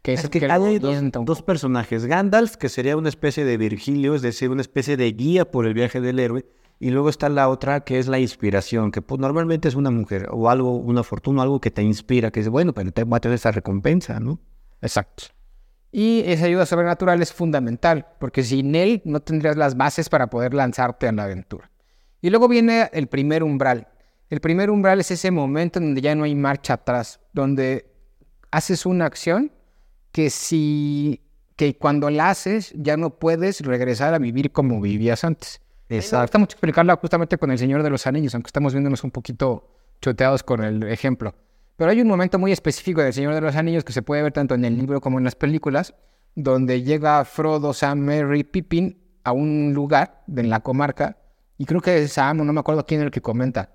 Que 0.03 0.13
es, 0.13 0.29
que 0.29 0.47
hay 0.49 0.79
dos, 0.79 1.43
personajes. 1.43 2.07
Gandalf, 2.07 2.55
que 2.55 2.69
sería 2.69 2.97
una 2.97 3.09
especie 3.09 3.45
de 3.45 3.57
Virgilio, 3.57 4.15
es 4.15 4.23
decir, 4.23 4.51
una 4.51 4.61
especie 4.61 4.97
de 4.97 5.11
guía 5.11 5.51
por 5.51 5.67
el 5.67 5.75
viaje 5.75 6.01
del 6.01 6.21
héroe. 6.21 6.47
Y 6.85 6.91
luego 6.91 7.09
está 7.09 7.31
la 7.31 7.49
otra, 7.49 7.81
que 7.81 7.99
es 7.99 8.09
la 8.09 8.19
inspiración, 8.19 8.93
que 8.93 9.01
pues, 9.01 9.19
normalmente 9.19 9.69
es 9.69 9.75
una 9.75 9.91
mujer 9.91 10.29
o 10.31 10.51
algo, 10.51 10.77
una 10.77 11.03
fortuna, 11.03 11.41
algo 11.41 11.59
que 11.59 11.71
te 11.71 11.81
inspira, 11.81 12.31
que 12.31 12.41
es 12.41 12.51
bueno, 12.51 12.75
pero 12.75 12.93
te 12.93 13.05
va 13.05 13.17
a 13.17 13.21
tener 13.21 13.37
esa 13.37 13.53
recompensa, 13.53 14.21
¿no? 14.21 14.39
Exacto. 14.83 15.25
Y 15.93 16.23
esa 16.27 16.45
ayuda 16.45 16.67
sobrenatural 16.67 17.23
es 17.23 17.33
fundamental, 17.33 18.07
porque 18.21 18.43
sin 18.43 18.75
él 18.75 19.01
no 19.07 19.21
tendrías 19.21 19.57
las 19.57 19.79
bases 19.79 20.11
para 20.11 20.29
poder 20.29 20.53
lanzarte 20.53 21.09
a 21.09 21.13
la 21.13 21.25
aventura. 21.25 21.71
Y 22.21 22.29
luego 22.29 22.49
viene 22.49 22.91
el 22.93 23.07
primer 23.07 23.45
umbral. 23.45 23.89
El 24.29 24.43
primer 24.43 24.69
umbral 24.69 25.01
es 25.01 25.11
ese 25.11 25.31
momento 25.31 25.81
donde 25.81 26.03
ya 26.03 26.15
no 26.15 26.25
hay 26.25 26.35
marcha 26.35 26.75
atrás, 26.75 27.19
donde 27.33 27.91
haces 28.51 28.85
una 28.85 29.07
acción 29.07 29.53
que 30.13 30.29
si 30.29 31.23
que 31.57 31.79
cuando 31.79 32.11
la 32.11 32.29
haces 32.29 32.75
ya 32.77 32.99
no 32.99 33.19
puedes 33.19 33.63
regresar 33.63 34.13
a 34.13 34.19
vivir 34.19 34.53
como 34.53 34.83
vivías 34.83 35.25
antes. 35.25 35.64
Exacto. 35.89 36.39
Mucho 36.39 36.55
explicarla 36.55 36.97
justamente 36.97 37.39
con 37.39 37.51
el 37.51 37.59
Señor 37.59 37.83
de 37.83 37.91
los 37.91 38.07
Anillos, 38.07 38.35
aunque 38.35 38.49
estamos 38.49 38.73
viéndonos 38.73 39.05
un 39.05 39.11
poquito 39.11 39.69
choteados 40.01 40.43
con 40.43 40.63
el 40.65 40.83
ejemplo. 40.85 41.35
Pero 41.77 41.91
hay 41.91 42.01
un 42.01 42.09
momento 42.09 42.39
muy 42.39 42.53
específico 42.53 43.01
del 43.01 43.13
Señor 43.13 43.35
de 43.35 43.41
los 43.41 43.57
Anillos 43.57 43.85
que 43.85 43.93
se 43.93 44.03
puede 44.03 44.23
ver 44.23 44.33
tanto 44.33 44.55
en 44.55 44.65
el 44.65 44.77
libro 44.77 45.01
como 45.01 45.19
en 45.19 45.25
las 45.25 45.35
películas, 45.35 45.95
donde 46.35 46.83
llega 46.83 47.25
Frodo, 47.25 47.73
Sam, 47.73 48.01
Merry, 48.01 48.45
Pippin 48.45 48.99
a 49.25 49.33
un 49.33 49.73
lugar 49.75 50.23
de 50.27 50.45
la 50.45 50.61
comarca, 50.61 51.19
y 51.59 51.65
creo 51.65 51.81
que 51.81 52.03
es 52.03 52.13
Sam, 52.13 52.39
no 52.39 52.53
me 52.53 52.61
acuerdo 52.61 52.85
quién 52.87 53.01
es 53.01 53.07
el 53.07 53.11
que 53.11 53.23
comenta, 53.23 53.71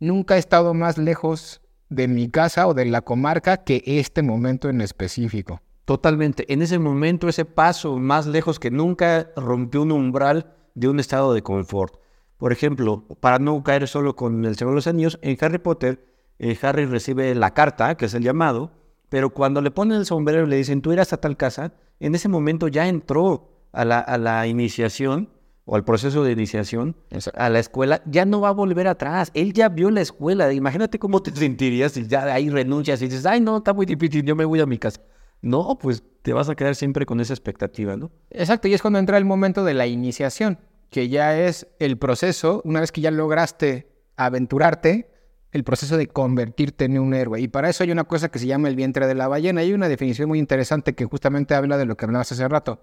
nunca 0.00 0.36
he 0.36 0.38
estado 0.38 0.74
más 0.74 0.98
lejos 0.98 1.60
de 1.88 2.08
mi 2.08 2.28
casa 2.30 2.66
o 2.66 2.74
de 2.74 2.86
la 2.86 3.02
comarca 3.02 3.58
que 3.58 3.82
este 3.84 4.22
momento 4.22 4.68
en 4.68 4.80
específico. 4.80 5.60
Totalmente. 5.84 6.50
En 6.52 6.62
ese 6.62 6.78
momento, 6.78 7.28
ese 7.28 7.44
paso 7.44 7.98
más 7.98 8.26
lejos 8.26 8.58
que 8.58 8.70
nunca 8.70 9.30
rompió 9.36 9.82
un 9.82 9.92
umbral 9.92 10.54
de 10.74 10.88
un 10.88 11.00
estado 11.00 11.34
de 11.34 11.42
confort. 11.42 11.96
Por 12.36 12.52
ejemplo, 12.52 13.04
para 13.20 13.38
no 13.38 13.62
caer 13.62 13.86
solo 13.86 14.16
con 14.16 14.44
el 14.44 14.56
Señor 14.56 14.72
de 14.72 14.76
los 14.76 14.86
Anillos, 14.86 15.18
en 15.22 15.36
Harry 15.40 15.58
Potter, 15.58 16.04
eh, 16.38 16.58
Harry 16.62 16.86
recibe 16.86 17.34
la 17.34 17.54
carta, 17.54 17.96
que 17.96 18.06
es 18.06 18.14
el 18.14 18.22
llamado, 18.22 18.72
pero 19.08 19.30
cuando 19.30 19.60
le 19.60 19.70
ponen 19.70 19.98
el 19.98 20.06
sombrero 20.06 20.46
y 20.46 20.48
le 20.48 20.56
dicen, 20.56 20.82
tú 20.82 20.92
irás 20.92 21.12
a 21.12 21.18
tal 21.18 21.36
casa, 21.36 21.74
en 22.00 22.14
ese 22.14 22.28
momento 22.28 22.68
ya 22.68 22.88
entró 22.88 23.50
a 23.72 23.84
la, 23.84 24.00
a 24.00 24.18
la 24.18 24.46
iniciación 24.46 25.28
o 25.64 25.76
al 25.76 25.84
proceso 25.84 26.24
de 26.24 26.32
iniciación 26.32 26.96
a 27.34 27.48
la 27.48 27.58
escuela, 27.58 28.02
ya 28.06 28.24
no 28.24 28.40
va 28.40 28.48
a 28.48 28.52
volver 28.52 28.88
atrás. 28.88 29.30
Él 29.34 29.52
ya 29.52 29.68
vio 29.68 29.90
la 29.90 30.00
escuela. 30.00 30.52
Imagínate 30.52 30.98
cómo 30.98 31.22
te 31.22 31.30
sentirías 31.30 31.92
si 31.92 32.06
ya 32.06 32.24
ahí 32.24 32.50
renuncias 32.50 33.00
y 33.02 33.06
dices, 33.06 33.26
ay, 33.26 33.40
no, 33.40 33.58
está 33.58 33.72
muy 33.72 33.86
difícil, 33.86 34.24
yo 34.24 34.34
me 34.34 34.44
voy 34.44 34.60
a 34.60 34.66
mi 34.66 34.78
casa. 34.78 35.00
No, 35.42 35.76
pues 35.78 36.02
te 36.22 36.32
vas 36.32 36.48
a 36.48 36.54
quedar 36.54 36.74
siempre 36.74 37.04
con 37.04 37.20
esa 37.20 37.34
expectativa, 37.34 37.96
¿no? 37.96 38.10
Exacto, 38.30 38.68
y 38.68 38.74
es 38.74 38.80
cuando 38.80 38.98
entra 38.98 39.18
el 39.18 39.24
momento 39.24 39.64
de 39.64 39.74
la 39.74 39.86
iniciación, 39.86 40.58
que 40.88 41.08
ya 41.08 41.38
es 41.38 41.66
el 41.78 41.98
proceso, 41.98 42.62
una 42.64 42.80
vez 42.80 42.92
que 42.92 43.00
ya 43.00 43.10
lograste 43.10 43.92
aventurarte, 44.16 45.10
el 45.50 45.64
proceso 45.64 45.96
de 45.96 46.06
convertirte 46.06 46.86
en 46.86 46.98
un 46.98 47.12
héroe. 47.12 47.40
Y 47.40 47.48
para 47.48 47.68
eso 47.68 47.84
hay 47.84 47.90
una 47.90 48.04
cosa 48.04 48.30
que 48.30 48.38
se 48.38 48.46
llama 48.46 48.68
el 48.68 48.76
vientre 48.76 49.06
de 49.06 49.14
la 49.14 49.28
ballena. 49.28 49.60
Hay 49.60 49.74
una 49.74 49.88
definición 49.88 50.28
muy 50.28 50.38
interesante 50.38 50.94
que 50.94 51.04
justamente 51.04 51.54
habla 51.54 51.76
de 51.76 51.84
lo 51.84 51.96
que 51.96 52.06
hablabas 52.06 52.32
hace 52.32 52.48
rato. 52.48 52.80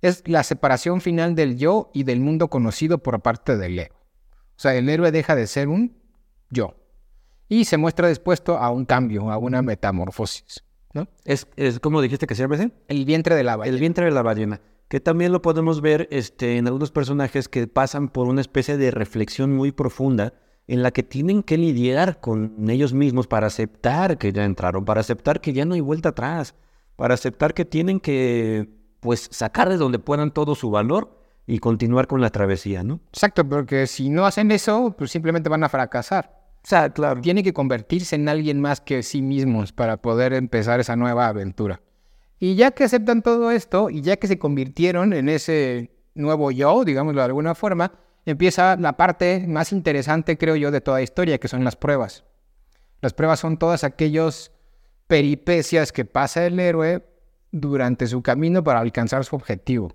Es 0.00 0.22
la 0.26 0.42
separación 0.42 1.00
final 1.00 1.34
del 1.34 1.58
yo 1.58 1.90
y 1.92 2.04
del 2.04 2.20
mundo 2.20 2.48
conocido 2.48 2.98
por 2.98 3.20
parte 3.20 3.56
del 3.56 3.78
héroe. 3.78 3.98
O 4.56 4.58
sea, 4.58 4.74
el 4.74 4.88
héroe 4.88 5.12
deja 5.12 5.34
de 5.34 5.46
ser 5.46 5.68
un 5.68 5.96
yo 6.48 6.74
y 7.48 7.66
se 7.66 7.76
muestra 7.76 8.08
dispuesto 8.08 8.56
a 8.56 8.70
un 8.70 8.86
cambio, 8.86 9.30
a 9.30 9.36
una 9.36 9.60
metamorfosis. 9.60 10.64
Es, 11.24 11.46
es 11.56 11.80
como 11.80 12.00
dijiste 12.00 12.26
que 12.26 12.34
se 12.34 12.42
llama 12.42 12.70
El 12.88 13.04
vientre 13.04 13.34
de 13.34 13.44
la 13.44 13.56
ballena. 13.56 13.74
El 13.74 13.80
vientre 13.80 14.04
de 14.04 14.10
la 14.10 14.22
ballena. 14.22 14.60
Que 14.88 15.00
también 15.00 15.32
lo 15.32 15.42
podemos 15.42 15.80
ver 15.80 16.08
este, 16.10 16.58
en 16.58 16.66
algunos 16.66 16.90
personajes 16.92 17.48
que 17.48 17.66
pasan 17.66 18.08
por 18.08 18.28
una 18.28 18.40
especie 18.40 18.76
de 18.76 18.90
reflexión 18.90 19.54
muy 19.54 19.72
profunda 19.72 20.32
en 20.68 20.82
la 20.82 20.90
que 20.90 21.02
tienen 21.02 21.42
que 21.42 21.58
lidiar 21.58 22.20
con 22.20 22.68
ellos 22.70 22.92
mismos 22.92 23.26
para 23.26 23.46
aceptar 23.46 24.18
que 24.18 24.32
ya 24.32 24.44
entraron, 24.44 24.84
para 24.84 25.00
aceptar 25.00 25.40
que 25.40 25.52
ya 25.52 25.64
no 25.64 25.74
hay 25.74 25.80
vuelta 25.80 26.10
atrás, 26.10 26.54
para 26.96 27.14
aceptar 27.14 27.54
que 27.54 27.64
tienen 27.64 28.00
que 28.00 28.68
pues 29.00 29.28
sacar 29.30 29.68
de 29.68 29.76
donde 29.76 29.98
puedan 29.98 30.32
todo 30.32 30.54
su 30.54 30.70
valor 30.70 31.16
y 31.46 31.58
continuar 31.58 32.08
con 32.08 32.20
la 32.20 32.30
travesía, 32.30 32.82
¿no? 32.82 33.00
Exacto, 33.12 33.48
porque 33.48 33.86
si 33.86 34.10
no 34.10 34.26
hacen 34.26 34.50
eso, 34.50 34.94
pues 34.98 35.12
simplemente 35.12 35.48
van 35.48 35.62
a 35.62 35.68
fracasar. 35.68 36.35
O 36.66 36.68
sea, 36.68 36.90
claro. 36.90 37.20
Tiene 37.20 37.44
que 37.44 37.52
convertirse 37.52 38.16
en 38.16 38.28
alguien 38.28 38.60
más 38.60 38.80
que 38.80 39.04
sí 39.04 39.22
mismos 39.22 39.70
para 39.70 39.98
poder 39.98 40.32
empezar 40.32 40.80
esa 40.80 40.96
nueva 40.96 41.28
aventura. 41.28 41.80
Y 42.40 42.56
ya 42.56 42.72
que 42.72 42.82
aceptan 42.82 43.22
todo 43.22 43.52
esto 43.52 43.88
y 43.88 44.00
ya 44.00 44.16
que 44.16 44.26
se 44.26 44.40
convirtieron 44.40 45.12
en 45.12 45.28
ese 45.28 45.92
nuevo 46.16 46.50
yo, 46.50 46.82
digámoslo 46.84 47.20
de 47.20 47.26
alguna 47.26 47.54
forma, 47.54 47.92
empieza 48.24 48.74
la 48.80 48.96
parte 48.96 49.44
más 49.46 49.70
interesante, 49.70 50.36
creo 50.36 50.56
yo, 50.56 50.72
de 50.72 50.80
toda 50.80 51.02
historia, 51.02 51.38
que 51.38 51.46
son 51.46 51.62
las 51.62 51.76
pruebas. 51.76 52.24
Las 53.00 53.14
pruebas 53.14 53.38
son 53.38 53.58
todas 53.58 53.84
aquellos 53.84 54.50
peripecias 55.06 55.92
que 55.92 56.04
pasa 56.04 56.46
el 56.46 56.58
héroe 56.58 57.06
durante 57.52 58.08
su 58.08 58.22
camino 58.22 58.64
para 58.64 58.80
alcanzar 58.80 59.24
su 59.24 59.36
objetivo, 59.36 59.94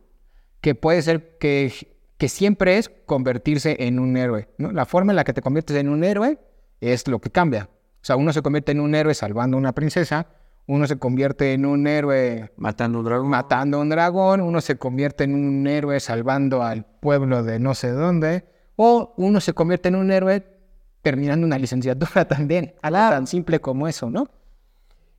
que 0.61 0.73
puede 0.73 1.01
ser 1.01 1.37
que, 1.37 1.73
que 2.17 2.29
siempre 2.29 2.77
es 2.77 2.87
convertirse 2.87 3.75
en 3.77 3.99
un 3.99 4.15
héroe. 4.15 4.47
¿no? 4.57 4.71
La 4.71 4.85
forma 4.85 5.11
en 5.11 5.17
la 5.17 5.25
que 5.25 5.33
te 5.33 5.41
conviertes 5.41 5.75
en 5.75 5.89
un 5.89 6.05
héroe 6.05 6.39
es 6.81 7.07
lo 7.07 7.19
que 7.19 7.29
cambia. 7.29 7.69
O 8.01 8.03
sea, 8.03 8.15
uno 8.15 8.33
se 8.33 8.41
convierte 8.41 8.71
en 8.71 8.81
un 8.81 8.95
héroe 8.95 9.13
salvando 9.13 9.55
a 9.55 9.59
una 9.59 9.73
princesa, 9.73 10.27
uno 10.65 10.87
se 10.87 10.97
convierte 10.97 11.53
en 11.53 11.65
un 11.65 11.85
héroe 11.87 12.51
matando 12.57 12.99
un 12.99 13.05
dragón, 13.05 13.29
matando 13.29 13.79
un 13.79 13.89
dragón, 13.89 14.41
uno 14.41 14.59
se 14.59 14.77
convierte 14.77 15.23
en 15.23 15.35
un 15.35 15.67
héroe 15.67 15.99
salvando 15.99 16.63
al 16.63 16.85
pueblo 16.85 17.43
de 17.43 17.59
no 17.59 17.75
sé 17.75 17.91
dónde, 17.91 18.45
o 18.75 19.13
uno 19.17 19.39
se 19.39 19.53
convierte 19.53 19.89
en 19.89 19.95
un 19.95 20.11
héroe 20.11 20.43
terminando 21.03 21.45
una 21.45 21.59
licenciatura 21.59 22.25
también, 22.27 22.73
algo 22.81 22.97
tan 22.97 23.27
simple 23.27 23.59
como 23.61 23.87
eso, 23.87 24.09
¿no? 24.09 24.27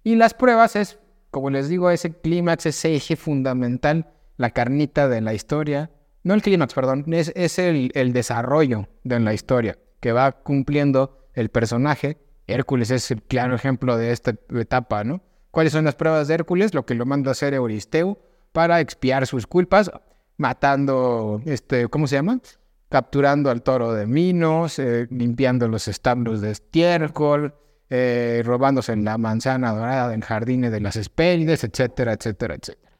Y 0.04 0.16
las 0.16 0.34
pruebas 0.34 0.74
es, 0.74 0.98
como 1.30 1.50
les 1.50 1.68
digo, 1.68 1.90
ese 1.90 2.12
clímax, 2.12 2.66
ese 2.66 2.96
eje 2.96 3.14
fundamental, 3.14 4.10
la 4.36 4.50
carnita 4.50 5.08
de 5.08 5.20
la 5.20 5.34
historia, 5.34 5.90
no 6.24 6.34
el 6.34 6.42
clímax, 6.42 6.74
perdón, 6.74 7.04
es, 7.12 7.32
es 7.36 7.58
el, 7.60 7.92
el 7.94 8.12
desarrollo 8.12 8.88
de 9.04 9.20
la 9.20 9.34
historia 9.34 9.78
que 10.02 10.12
va 10.12 10.32
cumpliendo 10.32 11.28
el 11.32 11.48
personaje. 11.48 12.18
Hércules 12.48 12.90
es 12.90 13.10
el 13.12 13.22
claro 13.22 13.54
ejemplo 13.54 13.96
de 13.96 14.10
esta 14.10 14.34
etapa, 14.50 15.04
¿no? 15.04 15.22
¿Cuáles 15.52 15.72
son 15.72 15.84
las 15.84 15.94
pruebas 15.94 16.26
de 16.26 16.34
Hércules? 16.34 16.74
Lo 16.74 16.84
que 16.84 16.96
lo 16.96 17.06
manda 17.06 17.30
a 17.30 17.32
hacer 17.32 17.54
Euristeo 17.54 18.18
para 18.50 18.80
expiar 18.80 19.28
sus 19.28 19.46
culpas, 19.46 19.92
matando, 20.38 21.40
este, 21.46 21.86
¿cómo 21.86 22.08
se 22.08 22.16
llama? 22.16 22.40
Capturando 22.88 23.48
al 23.48 23.62
toro 23.62 23.92
de 23.92 24.06
Minos, 24.06 24.80
eh, 24.80 25.06
limpiando 25.08 25.68
los 25.68 25.86
establos 25.86 26.40
de 26.40 26.50
estiércol, 26.50 27.54
eh, 27.88 28.42
robándose 28.44 28.96
la 28.96 29.18
manzana 29.18 29.70
dorada 29.72 30.12
en 30.14 30.20
jardines 30.20 30.72
de 30.72 30.80
las 30.80 30.96
Hespérides, 30.96 31.62
etcétera, 31.62 32.14
etcétera, 32.14 32.56
etcétera. 32.56 32.98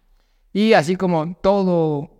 Y 0.52 0.74
así 0.74 0.94
como 0.94 1.34
todo, 1.42 2.10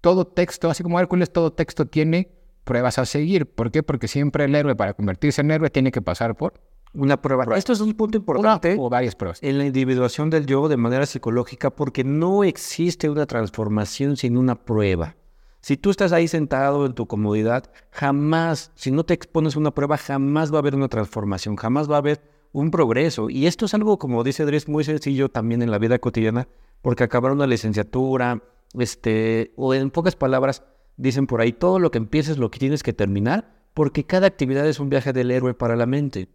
todo 0.00 0.28
texto, 0.28 0.70
así 0.70 0.84
como 0.84 1.00
Hércules, 1.00 1.32
todo 1.32 1.52
texto 1.52 1.86
tiene 1.86 2.37
pruebas 2.68 2.98
a 2.98 3.06
seguir. 3.06 3.46
¿Por 3.46 3.70
qué? 3.70 3.82
Porque 3.82 4.08
siempre 4.08 4.44
el 4.44 4.54
héroe, 4.54 4.76
para 4.76 4.92
convertirse 4.92 5.40
en 5.40 5.50
héroe, 5.50 5.70
tiene 5.70 5.90
que 5.90 6.02
pasar 6.02 6.36
por 6.36 6.52
una 6.92 7.16
prueba. 7.22 7.56
Esto 7.56 7.72
es 7.72 7.80
un 7.80 7.94
punto 7.94 8.18
importante. 8.18 8.76
o 8.78 8.90
varias 8.90 9.14
pruebas. 9.14 9.38
En 9.42 9.56
la 9.56 9.64
individuación 9.64 10.28
del 10.28 10.44
yo 10.44 10.68
de 10.68 10.76
manera 10.76 11.06
psicológica, 11.06 11.70
porque 11.70 12.04
no 12.04 12.44
existe 12.44 13.08
una 13.08 13.24
transformación 13.24 14.18
sin 14.18 14.36
una 14.36 14.54
prueba. 14.54 15.16
Si 15.62 15.78
tú 15.78 15.88
estás 15.88 16.12
ahí 16.12 16.28
sentado 16.28 16.84
en 16.84 16.92
tu 16.92 17.06
comodidad, 17.06 17.70
jamás, 17.90 18.70
si 18.74 18.90
no 18.90 19.02
te 19.02 19.14
expones 19.14 19.56
a 19.56 19.60
una 19.60 19.70
prueba, 19.70 19.96
jamás 19.96 20.52
va 20.52 20.56
a 20.56 20.60
haber 20.60 20.74
una 20.74 20.88
transformación, 20.88 21.56
jamás 21.56 21.90
va 21.90 21.94
a 21.94 21.98
haber 21.98 22.20
un 22.52 22.70
progreso. 22.70 23.30
Y 23.30 23.46
esto 23.46 23.64
es 23.64 23.72
algo, 23.72 23.98
como 23.98 24.22
dice 24.24 24.42
Andrés, 24.42 24.68
muy 24.68 24.84
sencillo 24.84 25.30
también 25.30 25.62
en 25.62 25.70
la 25.70 25.78
vida 25.78 25.98
cotidiana, 25.98 26.48
porque 26.82 27.04
acabar 27.04 27.32
una 27.32 27.46
licenciatura, 27.46 28.42
este, 28.78 29.52
o 29.56 29.72
en 29.72 29.90
pocas 29.90 30.16
palabras, 30.16 30.64
Dicen 30.98 31.26
por 31.26 31.40
ahí, 31.40 31.52
todo 31.52 31.78
lo 31.78 31.90
que 31.90 31.98
empieces 31.98 32.36
lo 32.36 32.50
que 32.50 32.58
tienes 32.58 32.82
que 32.82 32.92
terminar, 32.92 33.54
porque 33.72 34.04
cada 34.04 34.26
actividad 34.26 34.66
es 34.66 34.80
un 34.80 34.90
viaje 34.90 35.12
del 35.12 35.30
héroe 35.30 35.54
para 35.54 35.76
la 35.76 35.86
mente. 35.86 36.28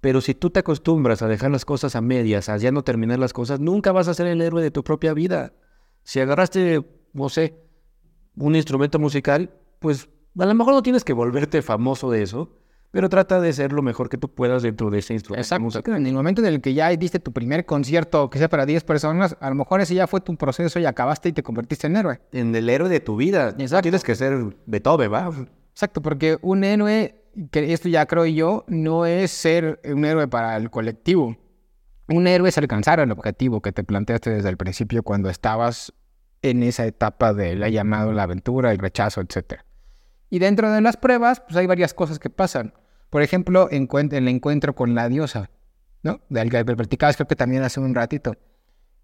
Pero 0.00 0.20
si 0.20 0.34
tú 0.34 0.50
te 0.50 0.60
acostumbras 0.60 1.22
a 1.22 1.28
dejar 1.28 1.52
las 1.52 1.64
cosas 1.64 1.96
a 1.96 2.00
medias, 2.00 2.48
a 2.48 2.56
ya 2.56 2.72
no 2.72 2.82
terminar 2.82 3.20
las 3.20 3.32
cosas, 3.32 3.60
nunca 3.60 3.92
vas 3.92 4.08
a 4.08 4.14
ser 4.14 4.26
el 4.26 4.42
héroe 4.42 4.62
de 4.62 4.72
tu 4.72 4.84
propia 4.84 5.14
vida. 5.14 5.52
Si 6.02 6.20
agarraste, 6.20 6.84
no 7.12 7.28
sé, 7.28 7.62
un 8.36 8.56
instrumento 8.56 8.98
musical, 8.98 9.54
pues 9.78 10.08
a 10.36 10.46
lo 10.46 10.54
mejor 10.54 10.74
no 10.74 10.82
tienes 10.82 11.04
que 11.04 11.12
volverte 11.12 11.62
famoso 11.62 12.10
de 12.10 12.22
eso, 12.22 12.58
pero 12.90 13.08
trata 13.08 13.40
de 13.40 13.52
ser 13.52 13.72
lo 13.72 13.82
mejor 13.82 14.08
que 14.08 14.16
tú 14.16 14.28
puedas 14.28 14.62
dentro 14.62 14.90
de 14.90 14.98
ese 14.98 15.14
instrumento. 15.14 15.42
Exacto. 15.42 15.62
musical. 15.62 15.96
En 15.96 16.06
el 16.06 16.14
momento 16.14 16.40
en 16.40 16.48
el 16.48 16.60
que 16.60 16.74
ya 16.74 16.88
diste 16.90 17.18
tu 17.18 17.32
primer 17.32 17.66
concierto, 17.66 18.30
que 18.30 18.38
sea 18.38 18.48
para 18.48 18.66
10 18.66 18.84
personas, 18.84 19.36
a 19.40 19.48
lo 19.48 19.54
mejor 19.54 19.80
ese 19.80 19.94
ya 19.94 20.06
fue 20.06 20.20
tu 20.20 20.36
proceso 20.36 20.78
y 20.78 20.86
acabaste 20.86 21.28
y 21.28 21.32
te 21.32 21.42
convertiste 21.42 21.86
en 21.86 21.96
héroe. 21.96 22.20
En 22.32 22.54
el 22.54 22.68
héroe 22.68 22.88
de 22.88 23.00
tu 23.00 23.16
vida. 23.16 23.54
Exacto. 23.58 23.82
Tienes 23.82 24.02
que 24.02 24.14
ser 24.14 24.56
Beethoven, 24.66 25.12
¿va? 25.12 25.30
Exacto, 25.72 26.02
porque 26.02 26.38
un 26.42 26.64
héroe, 26.64 27.22
que 27.50 27.72
esto 27.72 27.88
ya 27.88 28.06
creo 28.06 28.26
yo, 28.26 28.64
no 28.68 29.06
es 29.06 29.30
ser 29.30 29.80
un 29.84 30.04
héroe 30.04 30.26
para 30.26 30.56
el 30.56 30.70
colectivo. 30.70 31.36
Un 32.08 32.26
héroe 32.26 32.48
es 32.48 32.56
alcanzar 32.56 33.00
el 33.00 33.12
objetivo 33.12 33.60
que 33.60 33.70
te 33.70 33.84
planteaste 33.84 34.30
desde 34.30 34.48
el 34.48 34.56
principio 34.56 35.02
cuando 35.02 35.28
estabas 35.28 35.92
en 36.42 36.62
esa 36.62 36.86
etapa 36.86 37.34
de 37.34 37.54
la 37.54 37.68
llamado, 37.68 38.12
la 38.12 38.22
aventura, 38.22 38.72
el 38.72 38.78
rechazo, 38.78 39.20
etc. 39.20 39.60
Y 40.30 40.38
dentro 40.38 40.70
de 40.70 40.80
las 40.80 40.96
pruebas, 40.96 41.40
pues 41.40 41.56
hay 41.56 41.66
varias 41.66 41.94
cosas 41.94 42.18
que 42.18 42.30
pasan. 42.30 42.74
Por 43.10 43.22
ejemplo, 43.22 43.68
el 43.70 44.28
encuentro 44.28 44.74
con 44.74 44.94
la 44.94 45.08
diosa, 45.08 45.50
¿no? 46.02 46.20
Del 46.28 46.50
que 46.50 46.64
platicabas 46.64 47.16
creo 47.16 47.26
que 47.28 47.36
también 47.36 47.62
hace 47.62 47.80
un 47.80 47.94
ratito. 47.94 48.34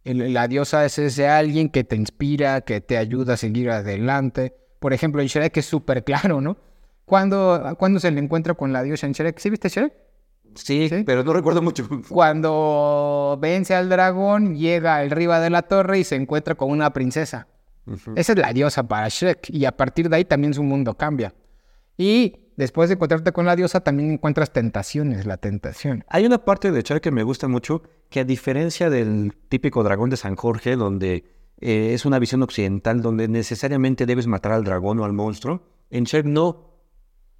El- 0.05 0.35
la 0.35 0.49
diosa 0.49 0.85
es 0.85 0.99
ese 0.99 1.29
alguien 1.29 1.71
que 1.71 1.83
te 1.85 1.97
inspira, 1.97 2.61
que 2.61 2.83
te 2.83 2.99
ayuda 2.99 3.35
a 3.35 3.37
seguir 3.39 3.71
adelante. 3.71 4.55
Por 4.79 4.93
ejemplo, 4.93 5.23
en 5.23 5.29
Shrek 5.29 5.57
es 5.57 5.65
súper 5.67 6.05
claro, 6.05 6.43
¿no? 6.43 6.59
¿Cuándo, 7.07 7.75
¿Cuándo 7.79 8.01
se 8.01 8.11
le 8.11 8.21
encuentra 8.21 8.53
con 8.55 8.73
la 8.73 8.83
diosa 8.83 9.07
en 9.07 9.13
Shrek? 9.13 9.39
¿Sí 9.39 9.49
viste 9.49 9.69
Shrek? 9.71 9.93
Sí, 10.57 10.89
Sí. 10.91 11.03
pero 11.07 11.25
no 11.25 11.33
recuerdo 11.33 11.63
mucho. 11.63 11.89
Cuando 12.11 13.39
vence 13.41 13.75
al 13.75 13.89
dragón, 13.89 14.57
llega 14.57 14.97
arriba 14.97 15.41
de 15.41 15.51
la 15.51 15.63
torre 15.63 15.99
y 16.01 16.05
se 16.05 16.17
encuentra 16.17 16.55
con 16.55 16.71
una 16.71 16.93
princesa. 16.93 17.49
Esa 18.17 18.33
es 18.33 18.39
la 18.39 18.53
diosa 18.53 18.87
para 18.87 19.09
Shrek. 19.09 19.51
Y 19.51 19.65
a 19.65 19.77
partir 19.77 20.09
de 20.09 20.17
ahí 20.17 20.25
también 20.25 20.55
su 20.55 20.63
mundo 20.63 20.95
cambia. 20.95 21.35
Y 21.97 22.37
después 22.57 22.89
de 22.89 22.95
encontrarte 22.95 23.33
con 23.33 23.47
la 23.47 23.57
diosa, 23.57 23.81
también 23.81 24.13
encuentras 24.13 24.53
tentaciones, 24.53 25.27
la 25.27 25.37
tentación. 25.37 26.05
Hay 26.09 26.27
una 26.27 26.45
parte 26.45 26.73
de 26.73 26.83
Shrek 26.83 27.03
que 27.03 27.11
me 27.11 27.23
gusta 27.23 27.49
mucho, 27.49 27.83
que 28.11 28.21
a 28.21 28.25
diferencia 28.25 28.91
del 28.91 29.37
típico 29.49 29.83
dragón 29.83 30.11
de 30.11 30.17
San 30.17 30.37
Jorge, 30.37 30.77
donde 30.77 31.25
eh, 31.61 31.93
es 31.95 32.05
una 32.05 32.19
visión 32.19 32.43
occidental, 32.43 33.03
donde 33.03 33.29
necesariamente 33.29 34.07
debes 34.07 34.27
matar 34.27 34.53
al 34.53 34.65
dragón 34.65 34.99
o 35.01 35.05
al 35.05 35.13
monstruo, 35.13 35.63
en 35.91 36.05
Shrek 36.05 36.27
no, 36.27 36.71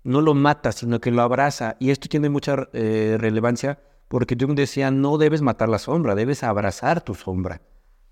no 0.05 0.21
lo 0.21 0.35
mata, 0.35 0.73
sino 0.73 1.01
que 1.01 1.11
lo 1.11 1.23
abraza. 1.23 1.77
Y 1.81 1.91
esto 1.91 2.09
tiene 2.09 2.29
mucha 2.29 2.69
eh, 2.73 3.17
relevancia 3.19 3.81
porque 4.09 4.37
Jung 4.39 4.55
decía, 4.55 4.91
no 4.91 5.19
debes 5.19 5.43
matar 5.43 5.69
la 5.69 5.79
sombra, 5.79 6.15
debes 6.15 6.43
abrazar 6.43 7.03
tu 7.03 7.15
sombra. 7.15 7.63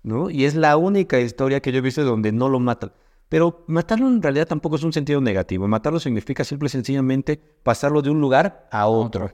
¿No? 0.03 0.29
Y 0.29 0.45
es 0.45 0.55
la 0.55 0.77
única 0.77 1.19
historia 1.19 1.59
que 1.61 1.71
yo 1.71 1.79
he 1.79 1.81
visto 1.81 2.03
donde 2.03 2.31
no 2.31 2.49
lo 2.49 2.59
matan. 2.59 2.91
Pero 3.29 3.63
matarlo 3.67 4.07
en 4.07 4.21
realidad 4.21 4.47
tampoco 4.47 4.75
es 4.75 4.83
un 4.83 4.93
sentido 4.93 5.19
negativo. 5.19 5.67
Matarlo 5.67 5.99
significa 5.99 6.43
simple 6.43 6.67
y 6.67 6.69
sencillamente 6.69 7.39
pasarlo 7.63 8.01
de 8.01 8.11
un 8.11 8.21
lugar 8.21 8.67
a 8.71 8.85
otro. 8.87 9.31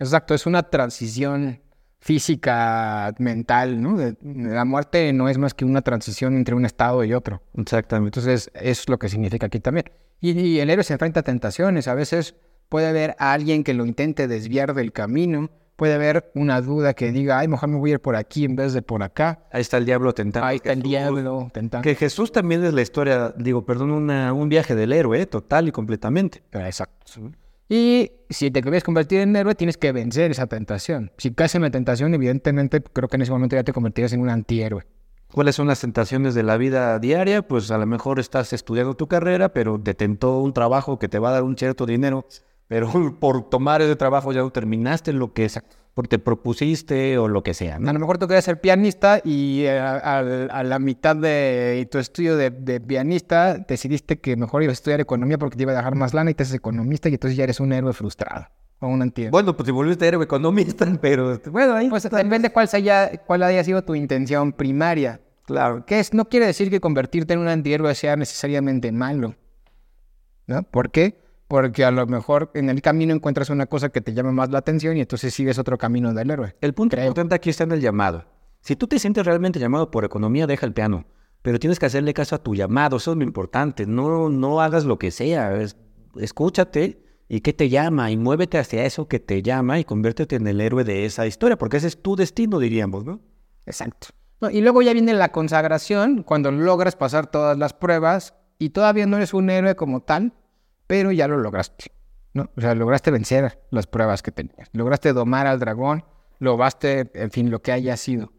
Exacto, 0.00 0.34
es 0.34 0.46
una 0.46 0.64
transición 0.64 1.60
física, 2.00 3.14
mental, 3.18 3.80
¿no? 3.82 3.96
De- 3.96 4.16
la 4.22 4.64
muerte 4.64 5.12
no 5.12 5.28
es 5.28 5.38
más 5.38 5.54
que 5.54 5.64
una 5.64 5.82
transición 5.82 6.36
entre 6.36 6.54
un 6.54 6.64
estado 6.64 7.04
y 7.04 7.12
otro. 7.14 7.42
Exactamente. 7.56 8.18
Entonces, 8.18 8.50
eso 8.54 8.82
es 8.82 8.88
lo 8.88 8.98
que 8.98 9.08
significa 9.08 9.46
aquí 9.46 9.60
también. 9.60 9.90
Y, 10.20 10.32
y 10.32 10.60
el 10.60 10.70
héroe 10.70 10.82
se 10.84 10.94
enfrenta 10.94 11.20
a 11.20 11.22
tentaciones. 11.22 11.86
A 11.86 11.94
veces 11.94 12.34
puede 12.68 12.88
haber 12.88 13.14
alguien 13.18 13.62
que 13.62 13.74
lo 13.74 13.86
intente 13.86 14.26
desviar 14.26 14.74
del 14.74 14.92
camino. 14.92 15.50
Puede 15.78 15.94
haber 15.94 16.28
una 16.34 16.60
duda 16.60 16.92
que 16.92 17.12
diga, 17.12 17.38
ay, 17.38 17.46
mejor 17.46 17.68
me 17.68 17.76
voy 17.76 17.90
a 17.90 17.92
ir 17.94 18.00
por 18.00 18.16
aquí 18.16 18.44
en 18.44 18.56
vez 18.56 18.72
de 18.72 18.82
por 18.82 19.00
acá. 19.04 19.44
Ahí 19.52 19.60
está 19.60 19.76
el 19.76 19.84
diablo 19.84 20.12
tentando. 20.12 20.44
Ahí 20.44 20.56
está 20.56 20.72
el 20.72 20.82
diablo 20.82 21.48
tentando. 21.52 21.84
Que 21.84 21.94
Jesús 21.94 22.32
también 22.32 22.64
es 22.64 22.74
la 22.74 22.82
historia, 22.82 23.32
digo, 23.38 23.64
perdón, 23.64 23.92
una- 23.92 24.32
un 24.32 24.48
viaje 24.48 24.74
del 24.74 24.92
héroe, 24.92 25.20
¿eh? 25.20 25.26
total 25.26 25.68
y 25.68 25.70
completamente. 25.70 26.42
Exacto. 26.50 27.12
Y 27.68 28.10
si 28.28 28.50
te 28.50 28.60
quieres 28.60 28.82
convertir 28.82 29.20
en 29.20 29.36
héroe, 29.36 29.54
tienes 29.54 29.76
que 29.76 29.92
vencer 29.92 30.32
esa 30.32 30.48
tentación. 30.48 31.12
Si 31.16 31.30
caes 31.32 31.54
en 31.54 31.62
la 31.62 31.70
tentación, 31.70 32.12
evidentemente, 32.12 32.82
creo 32.82 33.08
que 33.08 33.14
en 33.14 33.22
ese 33.22 33.30
momento 33.30 33.54
ya 33.54 33.62
te 33.62 33.72
convertirías 33.72 34.12
en 34.12 34.20
un 34.20 34.30
antihéroe. 34.30 34.82
¿Cuáles 35.30 35.54
son 35.54 35.68
las 35.68 35.80
tentaciones 35.80 36.34
de 36.34 36.42
la 36.42 36.56
vida 36.56 36.98
diaria? 36.98 37.42
Pues 37.42 37.70
a 37.70 37.78
lo 37.78 37.86
mejor 37.86 38.18
estás 38.18 38.52
estudiando 38.52 38.94
tu 38.94 39.06
carrera, 39.06 39.50
pero 39.52 39.78
te 39.78 39.94
tentó 39.94 40.38
un 40.40 40.54
trabajo 40.54 40.98
que 40.98 41.06
te 41.08 41.18
va 41.20 41.28
a 41.28 41.32
dar 41.34 41.42
un 41.44 41.56
cierto 41.56 41.84
dinero, 41.86 42.26
pero 42.68 42.88
por 43.20 43.48
tomar 43.50 43.82
ese 43.82 43.96
trabajo 43.96 44.32
ya 44.32 44.40
no 44.40 44.50
terminaste 44.50 45.12
lo 45.12 45.32
que 45.32 45.48
porque 45.94 46.10
te 46.10 46.18
propusiste 46.20 47.18
o 47.18 47.26
lo 47.26 47.42
que 47.42 47.54
sea. 47.54 47.80
¿no? 47.80 47.90
A 47.90 47.92
lo 47.92 47.98
mejor 47.98 48.18
tú 48.18 48.28
querías 48.28 48.44
ser 48.44 48.60
pianista 48.60 49.20
y 49.24 49.62
eh, 49.64 49.80
a, 49.80 49.96
a- 49.96 50.18
a 50.20 50.62
la 50.62 50.78
mitad 50.78 51.16
de 51.16 51.88
tu 51.90 51.98
estudio 51.98 52.36
de, 52.36 52.50
de 52.50 52.80
pianista 52.80 53.58
decidiste 53.58 54.20
que 54.20 54.36
mejor 54.36 54.62
ibas 54.62 54.74
a 54.74 54.78
estudiar 54.78 55.00
economía 55.00 55.38
porque 55.38 55.56
te 55.56 55.64
iba 55.64 55.72
a 55.72 55.76
dejar 55.76 55.96
más 55.96 56.14
lana 56.14 56.30
y 56.30 56.34
te 56.34 56.44
haces 56.44 56.54
economista 56.54 57.08
y 57.08 57.14
entonces 57.14 57.36
ya 57.36 57.42
eres 57.42 57.58
un 57.58 57.72
héroe 57.72 57.92
frustrado 57.92 58.46
o 58.78 58.86
un 58.86 59.02
antihéroe. 59.02 59.32
Bueno, 59.32 59.56
pues 59.56 59.66
si 59.66 59.72
volviste 59.72 60.06
héroe 60.06 60.22
economista, 60.22 60.86
pero 61.00 61.36
bueno, 61.50 61.74
ahí 61.74 61.88
Pues 61.88 62.04
depende 62.04 62.50
cuál, 62.52 62.68
sea, 62.68 63.10
cuál 63.26 63.42
haya 63.42 63.64
sido 63.64 63.82
tu 63.82 63.96
intención 63.96 64.52
primaria. 64.52 65.20
claro. 65.46 65.84
Que 65.84 65.98
es, 65.98 66.14
no 66.14 66.26
quiere 66.28 66.46
decir 66.46 66.70
que 66.70 66.78
convertirte 66.80 67.34
en 67.34 67.40
un 67.40 67.48
antihéroe 67.48 67.92
sea 67.96 68.14
necesariamente 68.14 68.92
malo. 68.92 69.34
¿No? 70.46 70.62
¿Por 70.62 70.90
qué? 70.92 71.18
Porque 71.48 71.84
a 71.84 71.90
lo 71.90 72.06
mejor 72.06 72.50
en 72.54 72.68
el 72.68 72.82
camino 72.82 73.14
encuentras 73.14 73.48
una 73.50 73.66
cosa 73.66 73.88
que 73.88 74.00
te 74.02 74.12
llama 74.12 74.32
más 74.32 74.50
la 74.50 74.58
atención 74.58 74.96
y 74.96 75.00
entonces 75.00 75.32
sigues 75.32 75.58
otro 75.58 75.78
camino 75.78 76.12
del 76.12 76.30
héroe. 76.30 76.54
El 76.60 76.74
punto 76.74 76.94
Creo. 76.96 77.06
importante 77.06 77.34
aquí 77.34 77.48
está 77.50 77.64
en 77.64 77.72
el 77.72 77.80
llamado. 77.80 78.26
Si 78.60 78.76
tú 78.76 78.86
te 78.86 78.98
sientes 78.98 79.24
realmente 79.24 79.58
llamado 79.58 79.90
por 79.90 80.04
economía, 80.04 80.46
deja 80.46 80.66
el 80.66 80.74
piano. 80.74 81.06
Pero 81.40 81.58
tienes 81.58 81.78
que 81.78 81.86
hacerle 81.86 82.12
caso 82.12 82.34
a 82.34 82.42
tu 82.42 82.54
llamado, 82.54 82.98
eso 82.98 83.12
es 83.12 83.16
lo 83.16 83.24
importante. 83.24 83.86
No, 83.86 84.28
no 84.28 84.60
hagas 84.60 84.84
lo 84.84 84.98
que 84.98 85.10
sea. 85.10 85.56
es- 85.56 85.76
escúchate 86.16 87.02
y 87.28 87.40
qué 87.40 87.52
te 87.52 87.68
llama 87.68 88.10
y 88.10 88.16
muévete 88.16 88.58
hacia 88.58 88.84
eso 88.84 89.08
que 89.08 89.20
te 89.20 89.42
llama 89.42 89.78
y 89.78 89.84
conviértete 89.84 90.36
en 90.36 90.46
el 90.46 90.60
héroe 90.60 90.84
de 90.84 91.04
esa 91.04 91.26
historia, 91.26 91.56
porque 91.58 91.76
ese 91.78 91.86
es 91.86 92.02
tu 92.02 92.16
destino, 92.16 92.58
diríamos, 92.58 93.04
¿no? 93.04 93.20
Exacto. 93.66 94.08
No, 94.40 94.50
y 94.50 94.60
luego 94.60 94.82
ya 94.82 94.92
viene 94.92 95.14
la 95.14 95.30
consagración, 95.32 96.22
cuando 96.22 96.50
logras 96.50 96.96
pasar 96.96 97.30
todas 97.30 97.56
las 97.58 97.72
pruebas 97.72 98.34
y 98.58 98.70
todavía 98.70 99.06
no 99.06 99.16
eres 99.16 99.34
un 99.34 99.50
héroe 99.50 99.74
como 99.76 100.00
tal, 100.00 100.32
pero 100.88 101.12
ya 101.12 101.28
lo 101.28 101.38
lograste. 101.38 101.92
¿no? 102.34 102.50
O 102.56 102.60
sea, 102.60 102.74
lograste 102.74 103.12
vencer 103.12 103.60
las 103.70 103.86
pruebas 103.86 104.22
que 104.22 104.32
tenías. 104.32 104.68
Lograste 104.72 105.12
domar 105.12 105.46
al 105.46 105.60
dragón, 105.60 106.04
lograste, 106.40 107.12
en 107.14 107.30
fin, 107.30 107.50
lo 107.50 107.62
que 107.62 107.70
haya 107.70 107.96
sido. 107.96 108.32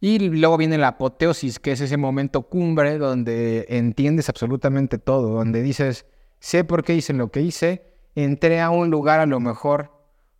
Y 0.00 0.18
luego 0.18 0.58
viene 0.58 0.78
la 0.78 0.88
apoteosis, 0.88 1.58
que 1.58 1.72
es 1.72 1.80
ese 1.80 1.96
momento 1.96 2.42
cumbre 2.42 2.98
donde 2.98 3.66
entiendes 3.68 4.28
absolutamente 4.28 4.98
todo, 4.98 5.30
donde 5.30 5.62
dices, 5.62 6.06
sé 6.38 6.62
por 6.62 6.84
qué 6.84 6.94
hice 6.94 7.12
lo 7.14 7.32
que 7.32 7.40
hice, 7.40 7.94
entré 8.14 8.60
a 8.60 8.70
un 8.70 8.90
lugar 8.90 9.20
a 9.20 9.26
lo 9.26 9.40
mejor 9.40 9.92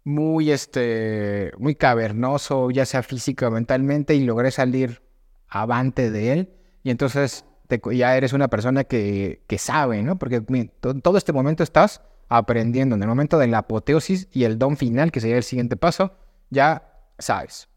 muy, 0.04 0.50
este, 0.50 1.52
muy 1.58 1.74
cavernoso, 1.74 2.70
ya 2.70 2.84
sea 2.84 3.02
física 3.02 3.48
o 3.48 3.50
mentalmente, 3.50 4.14
y 4.14 4.24
logré 4.24 4.50
salir 4.50 5.02
avante 5.48 6.10
de 6.10 6.32
él. 6.32 6.52
Y 6.82 6.90
entonces 6.90 7.44
ya 7.92 8.16
eres 8.16 8.32
una 8.32 8.48
persona 8.48 8.84
que, 8.84 9.42
que 9.46 9.58
sabe, 9.58 10.02
¿no? 10.02 10.18
Porque 10.18 10.40
to- 10.80 10.94
todo 11.00 11.18
este 11.18 11.32
momento 11.32 11.62
estás 11.62 12.02
aprendiendo. 12.28 12.96
En 12.96 13.02
el 13.02 13.08
momento 13.08 13.38
de 13.38 13.46
la 13.46 13.58
apoteosis 13.58 14.28
y 14.32 14.44
el 14.44 14.58
don 14.58 14.76
final, 14.76 15.12
que 15.12 15.20
sería 15.20 15.36
el 15.36 15.42
siguiente 15.42 15.76
paso, 15.76 16.12
ya 16.50 16.92
sabes. 17.18 17.68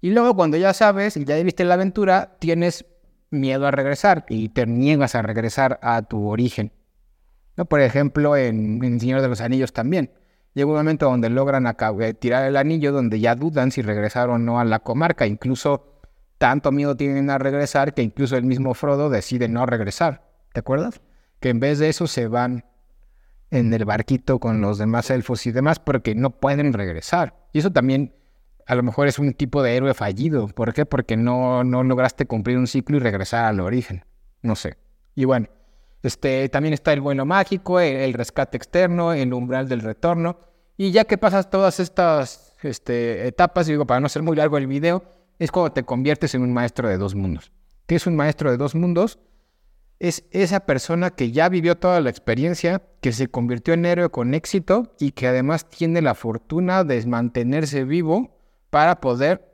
Y 0.00 0.10
luego 0.10 0.34
cuando 0.34 0.56
ya 0.56 0.72
sabes 0.72 1.16
y 1.16 1.24
ya 1.24 1.36
viste 1.42 1.64
la 1.64 1.74
aventura, 1.74 2.36
tienes 2.38 2.84
miedo 3.30 3.66
a 3.66 3.70
regresar 3.70 4.24
y 4.28 4.48
te 4.50 4.66
niegas 4.66 5.14
a 5.14 5.22
regresar 5.22 5.78
a 5.82 6.02
tu 6.02 6.28
origen. 6.28 6.72
¿no? 7.56 7.64
Por 7.64 7.80
ejemplo, 7.80 8.36
en, 8.36 8.82
en 8.84 9.00
Señor 9.00 9.20
de 9.20 9.28
los 9.28 9.40
Anillos 9.40 9.72
también. 9.72 10.10
Llega 10.54 10.68
un 10.68 10.76
momento 10.76 11.06
donde 11.06 11.30
logran 11.30 11.64
tirar 12.20 12.44
el 12.44 12.56
anillo, 12.58 12.92
donde 12.92 13.20
ya 13.20 13.34
dudan 13.34 13.70
si 13.70 13.80
regresar 13.80 14.28
o 14.28 14.36
no 14.38 14.60
a 14.60 14.64
la 14.66 14.80
comarca. 14.80 15.26
Incluso 15.26 15.91
tanto 16.42 16.72
miedo 16.72 16.96
tienen 16.96 17.30
a 17.30 17.38
regresar 17.38 17.94
que 17.94 18.02
incluso 18.02 18.36
el 18.36 18.42
mismo 18.42 18.74
Frodo 18.74 19.10
decide 19.10 19.46
no 19.46 19.64
regresar. 19.64 20.24
¿Te 20.52 20.58
acuerdas? 20.58 21.00
Que 21.38 21.50
en 21.50 21.60
vez 21.60 21.78
de 21.78 21.88
eso 21.88 22.08
se 22.08 22.26
van 22.26 22.64
en 23.52 23.72
el 23.72 23.84
barquito 23.84 24.40
con 24.40 24.60
los 24.60 24.76
demás 24.76 25.08
elfos 25.10 25.46
y 25.46 25.52
demás 25.52 25.78
porque 25.78 26.16
no 26.16 26.30
pueden 26.30 26.72
regresar. 26.72 27.46
Y 27.52 27.60
eso 27.60 27.70
también 27.70 28.16
a 28.66 28.74
lo 28.74 28.82
mejor 28.82 29.06
es 29.06 29.20
un 29.20 29.34
tipo 29.34 29.62
de 29.62 29.76
héroe 29.76 29.94
fallido. 29.94 30.48
¿Por 30.48 30.74
qué? 30.74 30.84
Porque 30.84 31.16
no, 31.16 31.62
no 31.62 31.84
lograste 31.84 32.26
cumplir 32.26 32.58
un 32.58 32.66
ciclo 32.66 32.96
y 32.96 32.98
regresar 33.00 33.44
al 33.44 33.60
origen. 33.60 34.04
No 34.40 34.56
sé. 34.56 34.78
Y 35.14 35.26
bueno, 35.26 35.46
este, 36.02 36.48
también 36.48 36.74
está 36.74 36.92
el 36.92 37.02
vuelo 37.02 37.24
mágico, 37.24 37.78
el, 37.78 38.14
rescate 38.14 38.56
externo, 38.56 39.12
el 39.12 39.32
umbral 39.32 39.68
del 39.68 39.82
retorno. 39.82 40.40
Y 40.76 40.90
ya 40.90 41.04
que 41.04 41.18
pasas 41.18 41.50
todas 41.50 41.78
estas 41.78 42.56
este, 42.62 43.28
etapas, 43.28 43.68
digo, 43.68 43.86
para 43.86 44.00
no 44.00 44.08
ser 44.08 44.22
muy 44.22 44.34
largo 44.34 44.58
el 44.58 44.66
video, 44.66 45.04
es 45.38 45.50
cuando 45.50 45.72
te 45.72 45.84
conviertes 45.84 46.34
en 46.34 46.42
un 46.42 46.52
maestro 46.52 46.88
de 46.88 46.98
dos 46.98 47.14
mundos. 47.14 47.52
¿Qué 47.86 47.96
es 47.96 48.06
un 48.06 48.16
maestro 48.16 48.50
de 48.50 48.56
dos 48.56 48.74
mundos? 48.74 49.18
Es 49.98 50.24
esa 50.30 50.60
persona 50.60 51.10
que 51.10 51.30
ya 51.30 51.48
vivió 51.48 51.76
toda 51.76 52.00
la 52.00 52.10
experiencia, 52.10 52.82
que 53.00 53.12
se 53.12 53.28
convirtió 53.28 53.74
en 53.74 53.84
héroe 53.84 54.10
con 54.10 54.34
éxito 54.34 54.94
y 54.98 55.12
que 55.12 55.28
además 55.28 55.68
tiene 55.68 56.02
la 56.02 56.14
fortuna 56.14 56.84
de 56.84 57.04
mantenerse 57.06 57.84
vivo 57.84 58.36
para 58.70 59.00
poder 59.00 59.52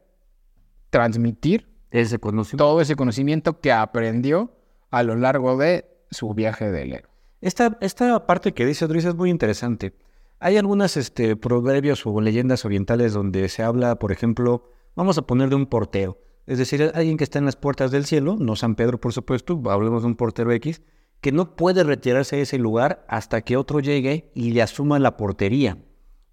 transmitir 0.90 1.68
Ese 1.90 2.18
conocimiento. 2.18 2.64
todo 2.64 2.80
ese 2.80 2.96
conocimiento 2.96 3.60
que 3.60 3.72
aprendió 3.72 4.52
a 4.90 5.02
lo 5.02 5.16
largo 5.16 5.56
de 5.58 5.86
su 6.10 6.32
viaje 6.32 6.70
del 6.70 6.92
héroe. 6.92 7.10
Esta, 7.40 7.76
esta 7.80 8.26
parte 8.26 8.52
que 8.52 8.66
dice 8.66 8.84
Odris 8.84 9.04
es 9.04 9.14
muy 9.14 9.30
interesante, 9.30 9.94
Hay 10.40 10.56
algunas 10.56 10.96
este, 10.96 11.34
proverbios 11.36 12.06
o 12.06 12.20
leyendas 12.20 12.64
orientales 12.64 13.12
donde 13.12 13.48
se 13.48 13.64
habla, 13.64 13.98
por 13.98 14.12
ejemplo, 14.12 14.70
vamos 14.98 15.16
a 15.16 15.22
poner 15.22 15.48
de 15.48 15.54
un 15.54 15.66
portero. 15.66 16.18
Es 16.44 16.58
decir, 16.58 16.90
alguien 16.92 17.16
que 17.16 17.22
está 17.22 17.38
en 17.38 17.44
las 17.44 17.54
puertas 17.54 17.92
del 17.92 18.04
cielo, 18.04 18.36
no 18.36 18.56
San 18.56 18.74
Pedro 18.74 19.00
por 19.00 19.12
supuesto, 19.12 19.62
hablemos 19.70 20.02
de 20.02 20.08
un 20.08 20.16
portero 20.16 20.50
X, 20.50 20.82
que 21.20 21.30
no 21.30 21.54
puede 21.54 21.84
retirarse 21.84 22.34
de 22.34 22.42
ese 22.42 22.58
lugar 22.58 23.04
hasta 23.08 23.42
que 23.42 23.56
otro 23.56 23.78
llegue 23.78 24.32
y 24.34 24.50
le 24.50 24.60
asuma 24.60 24.98
la 24.98 25.16
portería. 25.16 25.78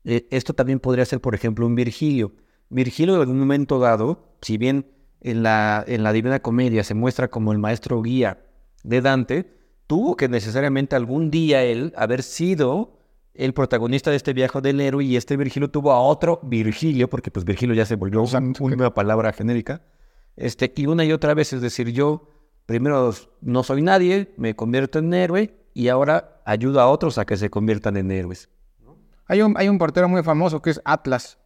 Eh, 0.04 0.28
esto 0.32 0.56
también 0.56 0.80
podría 0.80 1.06
ser, 1.06 1.21
por 1.21 1.36
ejemplo, 1.36 1.67
un 1.67 1.75
Virgilio. 1.75 2.34
Virgilio 2.69 3.13
en 3.13 3.21
algún 3.21 3.38
momento 3.38 3.78
dado, 3.78 4.36
si 4.41 4.58
bien 4.58 4.88
en 5.21 5.43
la 5.43 6.12
Divina 6.12 6.41
Comedia 6.41 6.84
se 6.84 6.95
muestra 6.95 7.28
como 7.28 7.51
el 7.51 7.60
maestro 7.60 8.01
guía 8.01 8.45
de 8.84 9.01
Dante, 9.01 9.54
tuvo 9.86 10.15
que 10.15 10.28
necesariamente 10.28 10.95
algún 10.95 11.30
día 11.30 11.63
él 11.63 11.93
haber 11.95 12.23
sido 12.23 12.97
el 13.35 13.53
protagonista 13.53 14.09
de 14.09 14.17
este 14.17 14.33
viaje 14.33 14.61
del 14.61 14.79
héroe 14.79 15.03
y 15.03 15.15
este 15.15 15.37
Virgilio 15.37 15.69
tuvo 15.69 15.91
a 15.91 15.99
otro 15.99 16.39
Virgilio, 16.43 17.09
porque 17.09 17.31
pues 17.31 17.45
Virgilio 17.45 17.75
ya 17.75 17.85
se 17.85 17.95
volvió 17.95 18.23
una 18.59 18.93
palabra 18.93 19.33
genérica, 19.33 19.81
este, 20.35 20.73
y 20.75 20.85
una 20.85 21.05
y 21.05 21.11
otra 21.11 21.33
vez, 21.33 21.53
es 21.53 21.61
decir, 21.61 21.91
yo 21.91 22.29
primero 22.65 23.13
no 23.41 23.63
soy 23.63 23.81
nadie, 23.81 24.33
me 24.37 24.55
convierto 24.55 24.99
en 24.99 25.13
héroe 25.13 25.53
y 25.73 25.87
ahora 25.89 26.41
ayudo 26.45 26.81
a 26.81 26.87
otros 26.87 27.17
a 27.17 27.25
que 27.25 27.37
se 27.37 27.49
conviertan 27.49 27.97
en 27.97 28.11
héroes. 28.11 28.49
Hay 29.27 29.41
un, 29.41 29.55
hay 29.57 29.69
un 29.69 29.77
portero 29.77 30.07
muy 30.07 30.23
famoso 30.23 30.61
que 30.61 30.69
es 30.69 30.81
Atlas, 30.85 31.37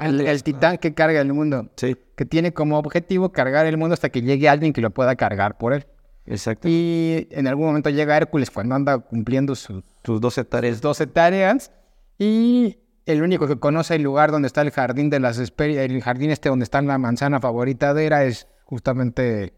el, 0.00 0.42
titán 0.42 0.78
que 0.78 0.94
carga 0.94 1.20
el 1.20 1.32
mundo, 1.32 1.70
sí. 1.76 1.96
que 2.16 2.24
tiene 2.24 2.52
como 2.52 2.78
objetivo 2.78 3.32
cargar 3.32 3.66
el 3.66 3.76
mundo 3.76 3.94
hasta 3.94 4.10
que 4.10 4.22
llegue 4.22 4.48
alguien 4.48 4.72
que 4.72 4.80
lo 4.80 4.90
pueda 4.90 5.16
cargar 5.16 5.58
por 5.58 5.72
él. 5.72 5.86
Exacto. 6.30 6.68
Y 6.68 7.26
en 7.30 7.46
algún 7.46 7.66
momento 7.66 7.90
llega 7.90 8.16
Hércules 8.16 8.50
cuando 8.50 8.74
anda 8.74 8.98
cumpliendo 8.98 9.54
sus, 9.54 9.82
sus 10.04 10.20
12 10.20 10.44
tareas. 10.44 10.80
12 10.80 11.06
tareas 11.06 11.72
y 12.18 12.78
el 13.06 13.22
único 13.22 13.46
que 13.46 13.58
conoce 13.58 13.94
el 13.94 14.02
lugar 14.02 14.30
donde 14.30 14.46
está 14.46 14.60
el 14.60 14.70
jardín 14.70 15.08
de 15.08 15.20
las 15.20 15.38
el 15.38 16.02
jardín 16.02 16.30
este 16.30 16.50
donde 16.50 16.64
está 16.64 16.82
la 16.82 16.98
manzana 16.98 17.40
favorita 17.40 17.94
de 17.94 18.04
Hera 18.04 18.24
es 18.24 18.46
justamente 18.64 19.54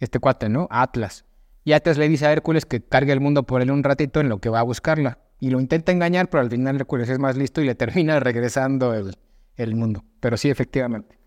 este 0.00 0.18
cuate, 0.18 0.48
¿no? 0.48 0.68
Atlas. 0.70 1.26
Y 1.64 1.72
Atlas 1.72 1.98
le 1.98 2.08
dice 2.08 2.26
a 2.26 2.32
Hércules 2.32 2.64
que 2.64 2.80
cargue 2.80 3.12
el 3.12 3.20
mundo 3.20 3.42
por 3.42 3.60
él 3.60 3.70
un 3.70 3.84
ratito 3.84 4.20
en 4.20 4.30
lo 4.30 4.38
que 4.38 4.48
va 4.48 4.60
a 4.60 4.62
buscarla. 4.62 5.18
Y 5.40 5.50
lo 5.50 5.60
intenta 5.60 5.92
engañar, 5.92 6.30
pero 6.30 6.40
al 6.40 6.50
final 6.50 6.76
Hércules 6.76 7.10
es 7.10 7.18
más 7.18 7.36
listo 7.36 7.60
y 7.60 7.66
le 7.66 7.74
termina 7.74 8.18
regresando 8.20 8.94
el, 8.94 9.14
el 9.56 9.74
mundo. 9.76 10.04
Pero 10.20 10.38
sí, 10.38 10.48
efectivamente. 10.48 11.17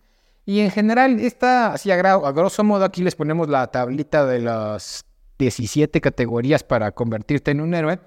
Y 0.45 0.59
en 0.61 0.71
general, 0.71 1.19
esta, 1.19 1.73
así 1.73 1.91
a, 1.91 1.95
a 1.95 2.31
grosso 2.31 2.63
modo, 2.63 2.83
aquí 2.83 3.03
les 3.03 3.15
ponemos 3.15 3.47
la 3.47 3.67
tablita 3.67 4.25
de 4.25 4.39
las 4.39 5.05
17 5.37 6.01
categorías 6.01 6.63
para 6.63 6.91
convertirte 6.91 7.51
en 7.51 7.61
un 7.61 7.73
héroe. 7.73 7.99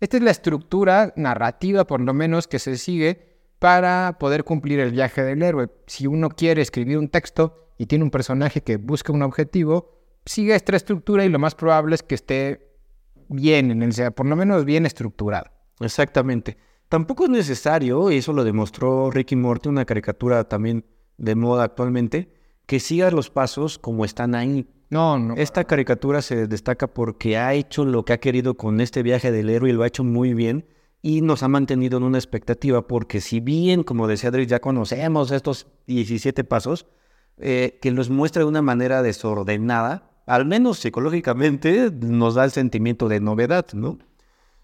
Esta 0.00 0.16
es 0.16 0.22
la 0.22 0.30
estructura 0.30 1.12
narrativa, 1.16 1.86
por 1.86 2.00
lo 2.00 2.12
menos, 2.14 2.48
que 2.48 2.58
se 2.58 2.76
sigue 2.76 3.32
para 3.58 4.16
poder 4.18 4.42
cumplir 4.42 4.80
el 4.80 4.90
viaje 4.90 5.22
del 5.22 5.42
héroe. 5.42 5.68
Si 5.86 6.06
uno 6.06 6.30
quiere 6.30 6.62
escribir 6.62 6.98
un 6.98 7.08
texto 7.08 7.68
y 7.78 7.86
tiene 7.86 8.04
un 8.04 8.10
personaje 8.10 8.62
que 8.62 8.76
busca 8.76 9.12
un 9.12 9.22
objetivo, 9.22 10.02
sigue 10.26 10.54
esta 10.54 10.74
estructura 10.74 11.24
y 11.24 11.28
lo 11.28 11.38
más 11.38 11.54
probable 11.54 11.94
es 11.94 12.02
que 12.02 12.14
esté 12.14 12.72
bien, 13.28 13.70
en 13.70 13.82
el, 13.82 13.92
sea, 13.92 14.10
por 14.10 14.26
lo 14.26 14.34
menos 14.36 14.64
bien 14.64 14.86
estructurado. 14.86 15.50
Exactamente. 15.80 16.56
Tampoco 16.88 17.24
es 17.24 17.30
necesario, 17.30 18.10
y 18.10 18.18
eso 18.18 18.32
lo 18.32 18.44
demostró 18.44 19.10
Ricky 19.10 19.36
Morty, 19.36 19.68
una 19.68 19.84
caricatura 19.84 20.44
también 20.44 20.84
de 21.18 21.34
moda 21.34 21.64
actualmente, 21.64 22.32
que 22.66 22.80
sigas 22.80 23.12
los 23.12 23.30
pasos 23.30 23.78
como 23.78 24.04
están 24.04 24.34
ahí. 24.34 24.66
No, 24.90 25.18
no. 25.18 25.34
Esta 25.34 25.64
caricatura 25.64 26.22
se 26.22 26.46
destaca 26.46 26.86
porque 26.86 27.38
ha 27.38 27.54
hecho 27.54 27.84
lo 27.84 28.04
que 28.04 28.12
ha 28.12 28.20
querido 28.20 28.54
con 28.54 28.80
este 28.80 29.02
viaje 29.02 29.32
del 29.32 29.50
héroe 29.50 29.70
y 29.70 29.72
lo 29.72 29.82
ha 29.82 29.86
hecho 29.86 30.04
muy 30.04 30.34
bien 30.34 30.66
y 31.02 31.20
nos 31.20 31.42
ha 31.42 31.48
mantenido 31.48 31.98
en 31.98 32.04
una 32.04 32.18
expectativa 32.18 32.86
porque 32.86 33.20
si 33.20 33.40
bien, 33.40 33.82
como 33.82 34.06
decía 34.06 34.30
Adri, 34.30 34.46
ya 34.46 34.60
conocemos 34.60 35.30
estos 35.32 35.66
17 35.86 36.44
pasos, 36.44 36.86
eh, 37.38 37.78
que 37.82 37.90
los 37.90 38.08
muestra 38.08 38.42
de 38.42 38.48
una 38.48 38.62
manera 38.62 39.02
desordenada, 39.02 40.10
al 40.26 40.46
menos 40.46 40.78
psicológicamente 40.78 41.90
nos 41.90 42.34
da 42.34 42.44
el 42.44 42.52
sentimiento 42.52 43.08
de 43.08 43.20
novedad, 43.20 43.66
¿no? 43.74 43.98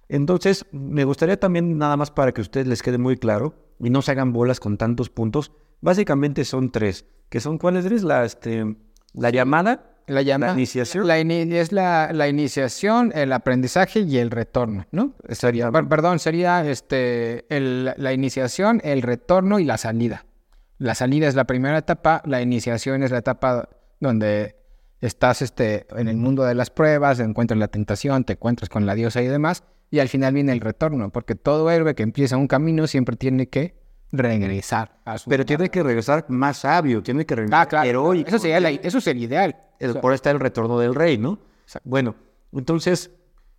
Entonces, 0.08 0.64
me 0.70 1.04
gustaría 1.04 1.38
también, 1.38 1.76
nada 1.76 1.96
más 1.96 2.10
para 2.10 2.32
que 2.32 2.40
a 2.40 2.42
ustedes 2.42 2.66
les 2.66 2.82
quede 2.82 2.98
muy 2.98 3.16
claro 3.16 3.54
y 3.80 3.90
no 3.90 4.00
se 4.00 4.12
hagan 4.12 4.32
bolas 4.32 4.60
con 4.60 4.78
tantos 4.78 5.10
puntos, 5.10 5.52
básicamente 5.80 6.44
son 6.44 6.70
tres, 6.70 7.06
que 7.28 7.40
son 7.40 7.58
cuáles 7.58 7.84
es 7.86 8.02
la, 8.02 8.24
este, 8.24 8.76
la 9.14 9.30
llamada, 9.30 9.98
la, 10.06 10.22
llamada, 10.22 10.52
la 10.52 10.58
iniciación. 10.58 11.06
La 11.06 11.18
es 11.18 11.72
la, 11.72 12.10
la, 12.12 12.28
iniciación, 12.28 13.12
el 13.14 13.32
aprendizaje 13.32 14.00
y 14.00 14.18
el 14.18 14.30
retorno, 14.30 14.86
¿no? 14.90 15.14
Sería, 15.30 15.70
perdón, 15.70 16.18
sería 16.18 16.68
este, 16.68 17.44
el, 17.54 17.92
la 17.96 18.12
iniciación, 18.12 18.80
el 18.84 19.02
retorno 19.02 19.58
y 19.58 19.64
la 19.64 19.76
salida. 19.76 20.24
La 20.78 20.94
salida 20.94 21.26
es 21.26 21.34
la 21.34 21.44
primera 21.44 21.78
etapa, 21.78 22.22
la 22.24 22.40
iniciación 22.40 23.02
es 23.02 23.10
la 23.10 23.18
etapa 23.18 23.68
donde 24.00 24.56
estás 25.00 25.42
este, 25.42 25.86
en 25.96 26.08
el 26.08 26.16
mundo 26.16 26.44
de 26.44 26.54
las 26.54 26.70
pruebas, 26.70 27.20
encuentras 27.20 27.58
la 27.58 27.68
tentación, 27.68 28.24
te 28.24 28.34
encuentras 28.34 28.68
con 28.68 28.86
la 28.86 28.94
diosa 28.94 29.22
y 29.22 29.26
demás, 29.26 29.64
y 29.90 29.98
al 30.00 30.08
final 30.08 30.34
viene 30.34 30.52
el 30.52 30.60
retorno, 30.60 31.10
porque 31.10 31.34
todo 31.34 31.70
héroe 31.70 31.94
que 31.94 32.02
empieza 32.02 32.36
un 32.36 32.46
camino 32.46 32.86
siempre 32.86 33.16
tiene 33.16 33.48
que 33.48 33.74
regresar 34.12 35.00
a 35.04 35.18
su 35.18 35.28
Pero 35.28 35.44
tiene 35.44 35.68
que 35.68 35.82
regresar 35.82 36.26
más 36.28 36.58
sabio, 36.58 37.02
tiene 37.02 37.26
que 37.26 37.34
regresar 37.34 37.60
ah, 37.60 37.66
claro, 37.66 37.88
heroico. 37.88 38.28
Eso 38.28 38.38
sería, 38.38 38.68
eso 38.70 39.00
sería 39.00 39.24
ideal. 39.24 39.56
por 40.00 40.12
está 40.12 40.30
el 40.30 40.40
retorno 40.40 40.78
del 40.78 40.94
rey, 40.94 41.18
¿no? 41.18 41.40
Bueno, 41.84 42.16
entonces 42.52 43.10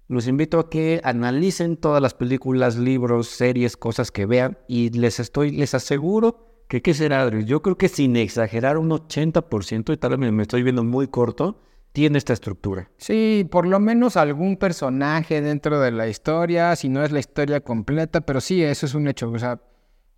los 0.08 0.28
invito 0.28 0.60
a 0.60 0.70
que 0.70 1.02
analicen 1.04 1.78
todas 1.78 2.02
las 2.02 2.16
películas, 2.16 2.78
libros, 2.78 3.28
series, 3.28 3.78
cosas 3.78 4.12
que 4.12 4.26
vean 4.26 4.58
y 4.68 4.90
les 4.90 5.20
estoy, 5.20 5.52
les 5.52 5.76
aseguro 5.76 6.64
que 6.68 6.82
qué 6.82 6.94
será, 6.94 7.22
Adri. 7.22 7.46
Yo 7.46 7.62
creo 7.62 7.78
que 7.78 7.90
sin 7.90 8.16
exagerar 8.16 8.78
un 8.78 8.90
80%, 8.90 9.94
y 9.94 9.98
tal 9.98 10.18
vez 10.18 10.32
me 10.32 10.42
estoy 10.44 10.64
viendo 10.64 10.84
muy 10.84 11.08
corto, 11.08 11.60
tiene 11.92 12.20
esta 12.20 12.34
estructura. 12.34 12.92
Sí, 12.98 13.48
por 13.50 13.66
lo 13.66 13.80
menos 13.80 14.18
algún 14.18 14.58
personaje 14.58 15.42
dentro 15.42 15.80
de 15.80 15.92
la 15.92 16.08
historia, 16.08 16.76
si 16.76 16.88
no 16.88 17.04
es 17.04 17.12
la 17.12 17.20
historia 17.20 17.62
completa, 17.62 18.22
pero 18.22 18.40
sí, 18.40 18.64
eso 18.64 18.86
es 18.86 18.94
un 18.94 19.08
hecho. 19.08 19.32
O 19.32 19.40
sea, 19.40 19.60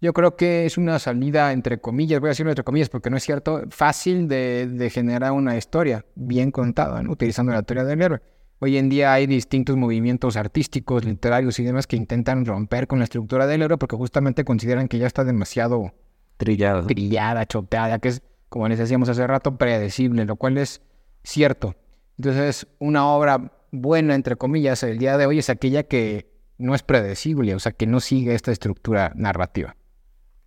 yo 0.01 0.13
creo 0.13 0.35
que 0.35 0.65
es 0.65 0.79
una 0.79 0.97
salida, 0.97 1.53
entre 1.53 1.79
comillas, 1.79 2.19
voy 2.19 2.29
a 2.29 2.31
decirlo 2.31 2.51
entre 2.51 2.63
comillas 2.63 2.89
porque 2.89 3.11
no 3.11 3.17
es 3.17 3.23
cierto, 3.23 3.61
fácil 3.69 4.27
de, 4.27 4.89
generar 4.91 5.31
una 5.31 5.55
historia 5.55 6.05
bien 6.15 6.51
contada, 6.51 7.01
utilizando 7.07 7.51
la 7.51 7.61
teoría 7.61 7.83
del 7.83 8.01
héroe. 8.01 8.21
Hoy 8.59 8.77
en 8.77 8.89
día 8.89 9.13
hay 9.13 9.27
distintos 9.27 9.77
movimientos 9.77 10.37
artísticos, 10.37 11.05
literarios 11.05 11.59
y 11.59 11.63
demás 11.63 11.85
que 11.85 11.95
intentan 11.95 12.45
romper 12.45 12.87
con 12.87 12.99
la 12.99 13.05
estructura 13.05 13.45
del 13.45 13.61
héroe 13.61 13.77
porque 13.77 13.95
justamente 13.95 14.43
consideran 14.43 14.87
que 14.87 14.97
ya 14.97 15.07
está 15.07 15.23
demasiado 15.23 15.93
trillada, 16.37 16.85
trillada 16.87 17.45
chopeada, 17.45 17.99
que 17.99 18.09
es, 18.09 18.23
como 18.49 18.67
les 18.67 18.79
decíamos 18.79 19.07
hace 19.07 19.25
rato, 19.25 19.57
predecible, 19.57 20.25
lo 20.25 20.35
cual 20.35 20.57
es 20.57 20.81
cierto. 21.23 21.75
Entonces, 22.17 22.67
una 22.79 23.07
obra 23.07 23.51
buena, 23.71 24.15
entre 24.15 24.35
comillas, 24.35 24.81
el 24.81 24.97
día 24.97 25.17
de 25.17 25.27
hoy 25.27 25.39
es 25.39 25.49
aquella 25.49 25.83
que 25.83 26.31
no 26.57 26.75
es 26.75 26.83
predecible, 26.83 27.55
o 27.55 27.59
sea, 27.59 27.71
que 27.71 27.87
no 27.87 27.99
sigue 27.99 28.35
esta 28.35 28.51
estructura 28.51 29.11
narrativa. 29.15 29.75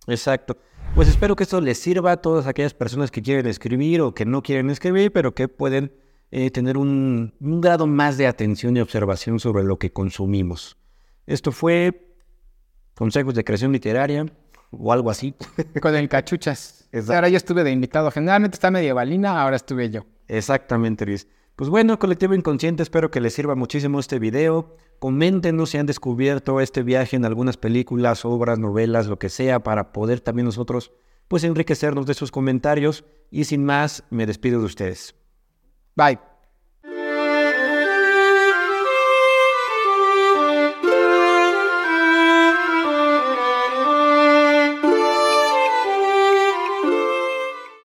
Exacto. 0.07 0.57
Pues 0.93 1.09
espero 1.09 1.35
que 1.35 1.43
esto 1.43 1.59
les 1.59 1.77
sirva 1.77 2.13
a 2.13 2.17
todas 2.17 2.47
aquellas 2.47 2.73
personas 2.73 3.11
que 3.11 3.21
quieren 3.21 3.47
escribir 3.47 4.01
o 4.01 4.13
que 4.13 4.25
no 4.25 4.41
quieren 4.41 4.69
escribir, 4.69 5.11
pero 5.11 5.35
que 5.35 5.47
pueden 5.47 5.91
eh, 6.31 6.51
tener 6.51 6.77
un, 6.77 7.33
grado 7.39 7.85
más 7.87 8.17
de 8.17 8.27
atención 8.27 8.77
y 8.77 8.81
observación 8.81 9.39
sobre 9.39 9.63
lo 9.63 9.77
que 9.77 9.91
consumimos. 9.91 10.77
Esto 11.27 11.51
fue 11.51 12.13
Consejos 12.93 13.35
de 13.35 13.43
Creación 13.43 13.71
Literaria 13.71 14.25
o 14.71 14.93
algo 14.93 15.09
así. 15.09 15.33
Con 15.81 15.95
el 15.95 16.07
cachuchas. 16.07 16.87
Ahora 17.09 17.29
yo 17.29 17.37
estuve 17.37 17.63
de 17.63 17.71
invitado. 17.71 18.09
Generalmente 18.09 18.55
está 18.55 18.71
medievalina, 18.71 19.41
ahora 19.41 19.57
estuve 19.57 19.89
yo. 19.89 20.05
Exactamente, 20.27 21.05
Luis. 21.05 21.27
Pues 21.55 21.69
bueno, 21.69 21.99
colectivo 21.99 22.33
inconsciente, 22.33 22.83
espero 22.83 23.11
que 23.11 23.21
les 23.21 23.33
sirva 23.33 23.55
muchísimo 23.55 23.99
este 23.99 24.19
video. 24.19 24.77
Coméntenos 24.99 25.71
si 25.71 25.77
han 25.77 25.85
descubierto 25.85 26.61
este 26.61 26.83
viaje 26.83 27.15
en 27.15 27.25
algunas 27.25 27.57
películas, 27.57 28.25
obras, 28.25 28.59
novelas, 28.59 29.07
lo 29.07 29.19
que 29.19 29.29
sea, 29.29 29.61
para 29.61 29.91
poder 29.91 30.21
también 30.21 30.45
nosotros 30.45 30.91
pues 31.27 31.43
enriquecernos 31.43 32.05
de 32.05 32.13
sus 32.13 32.31
comentarios. 32.31 33.05
Y 33.31 33.45
sin 33.45 33.65
más, 33.65 34.03
me 34.09 34.25
despido 34.25 34.59
de 34.59 34.65
ustedes. 34.65 35.15
Bye. 35.95 36.34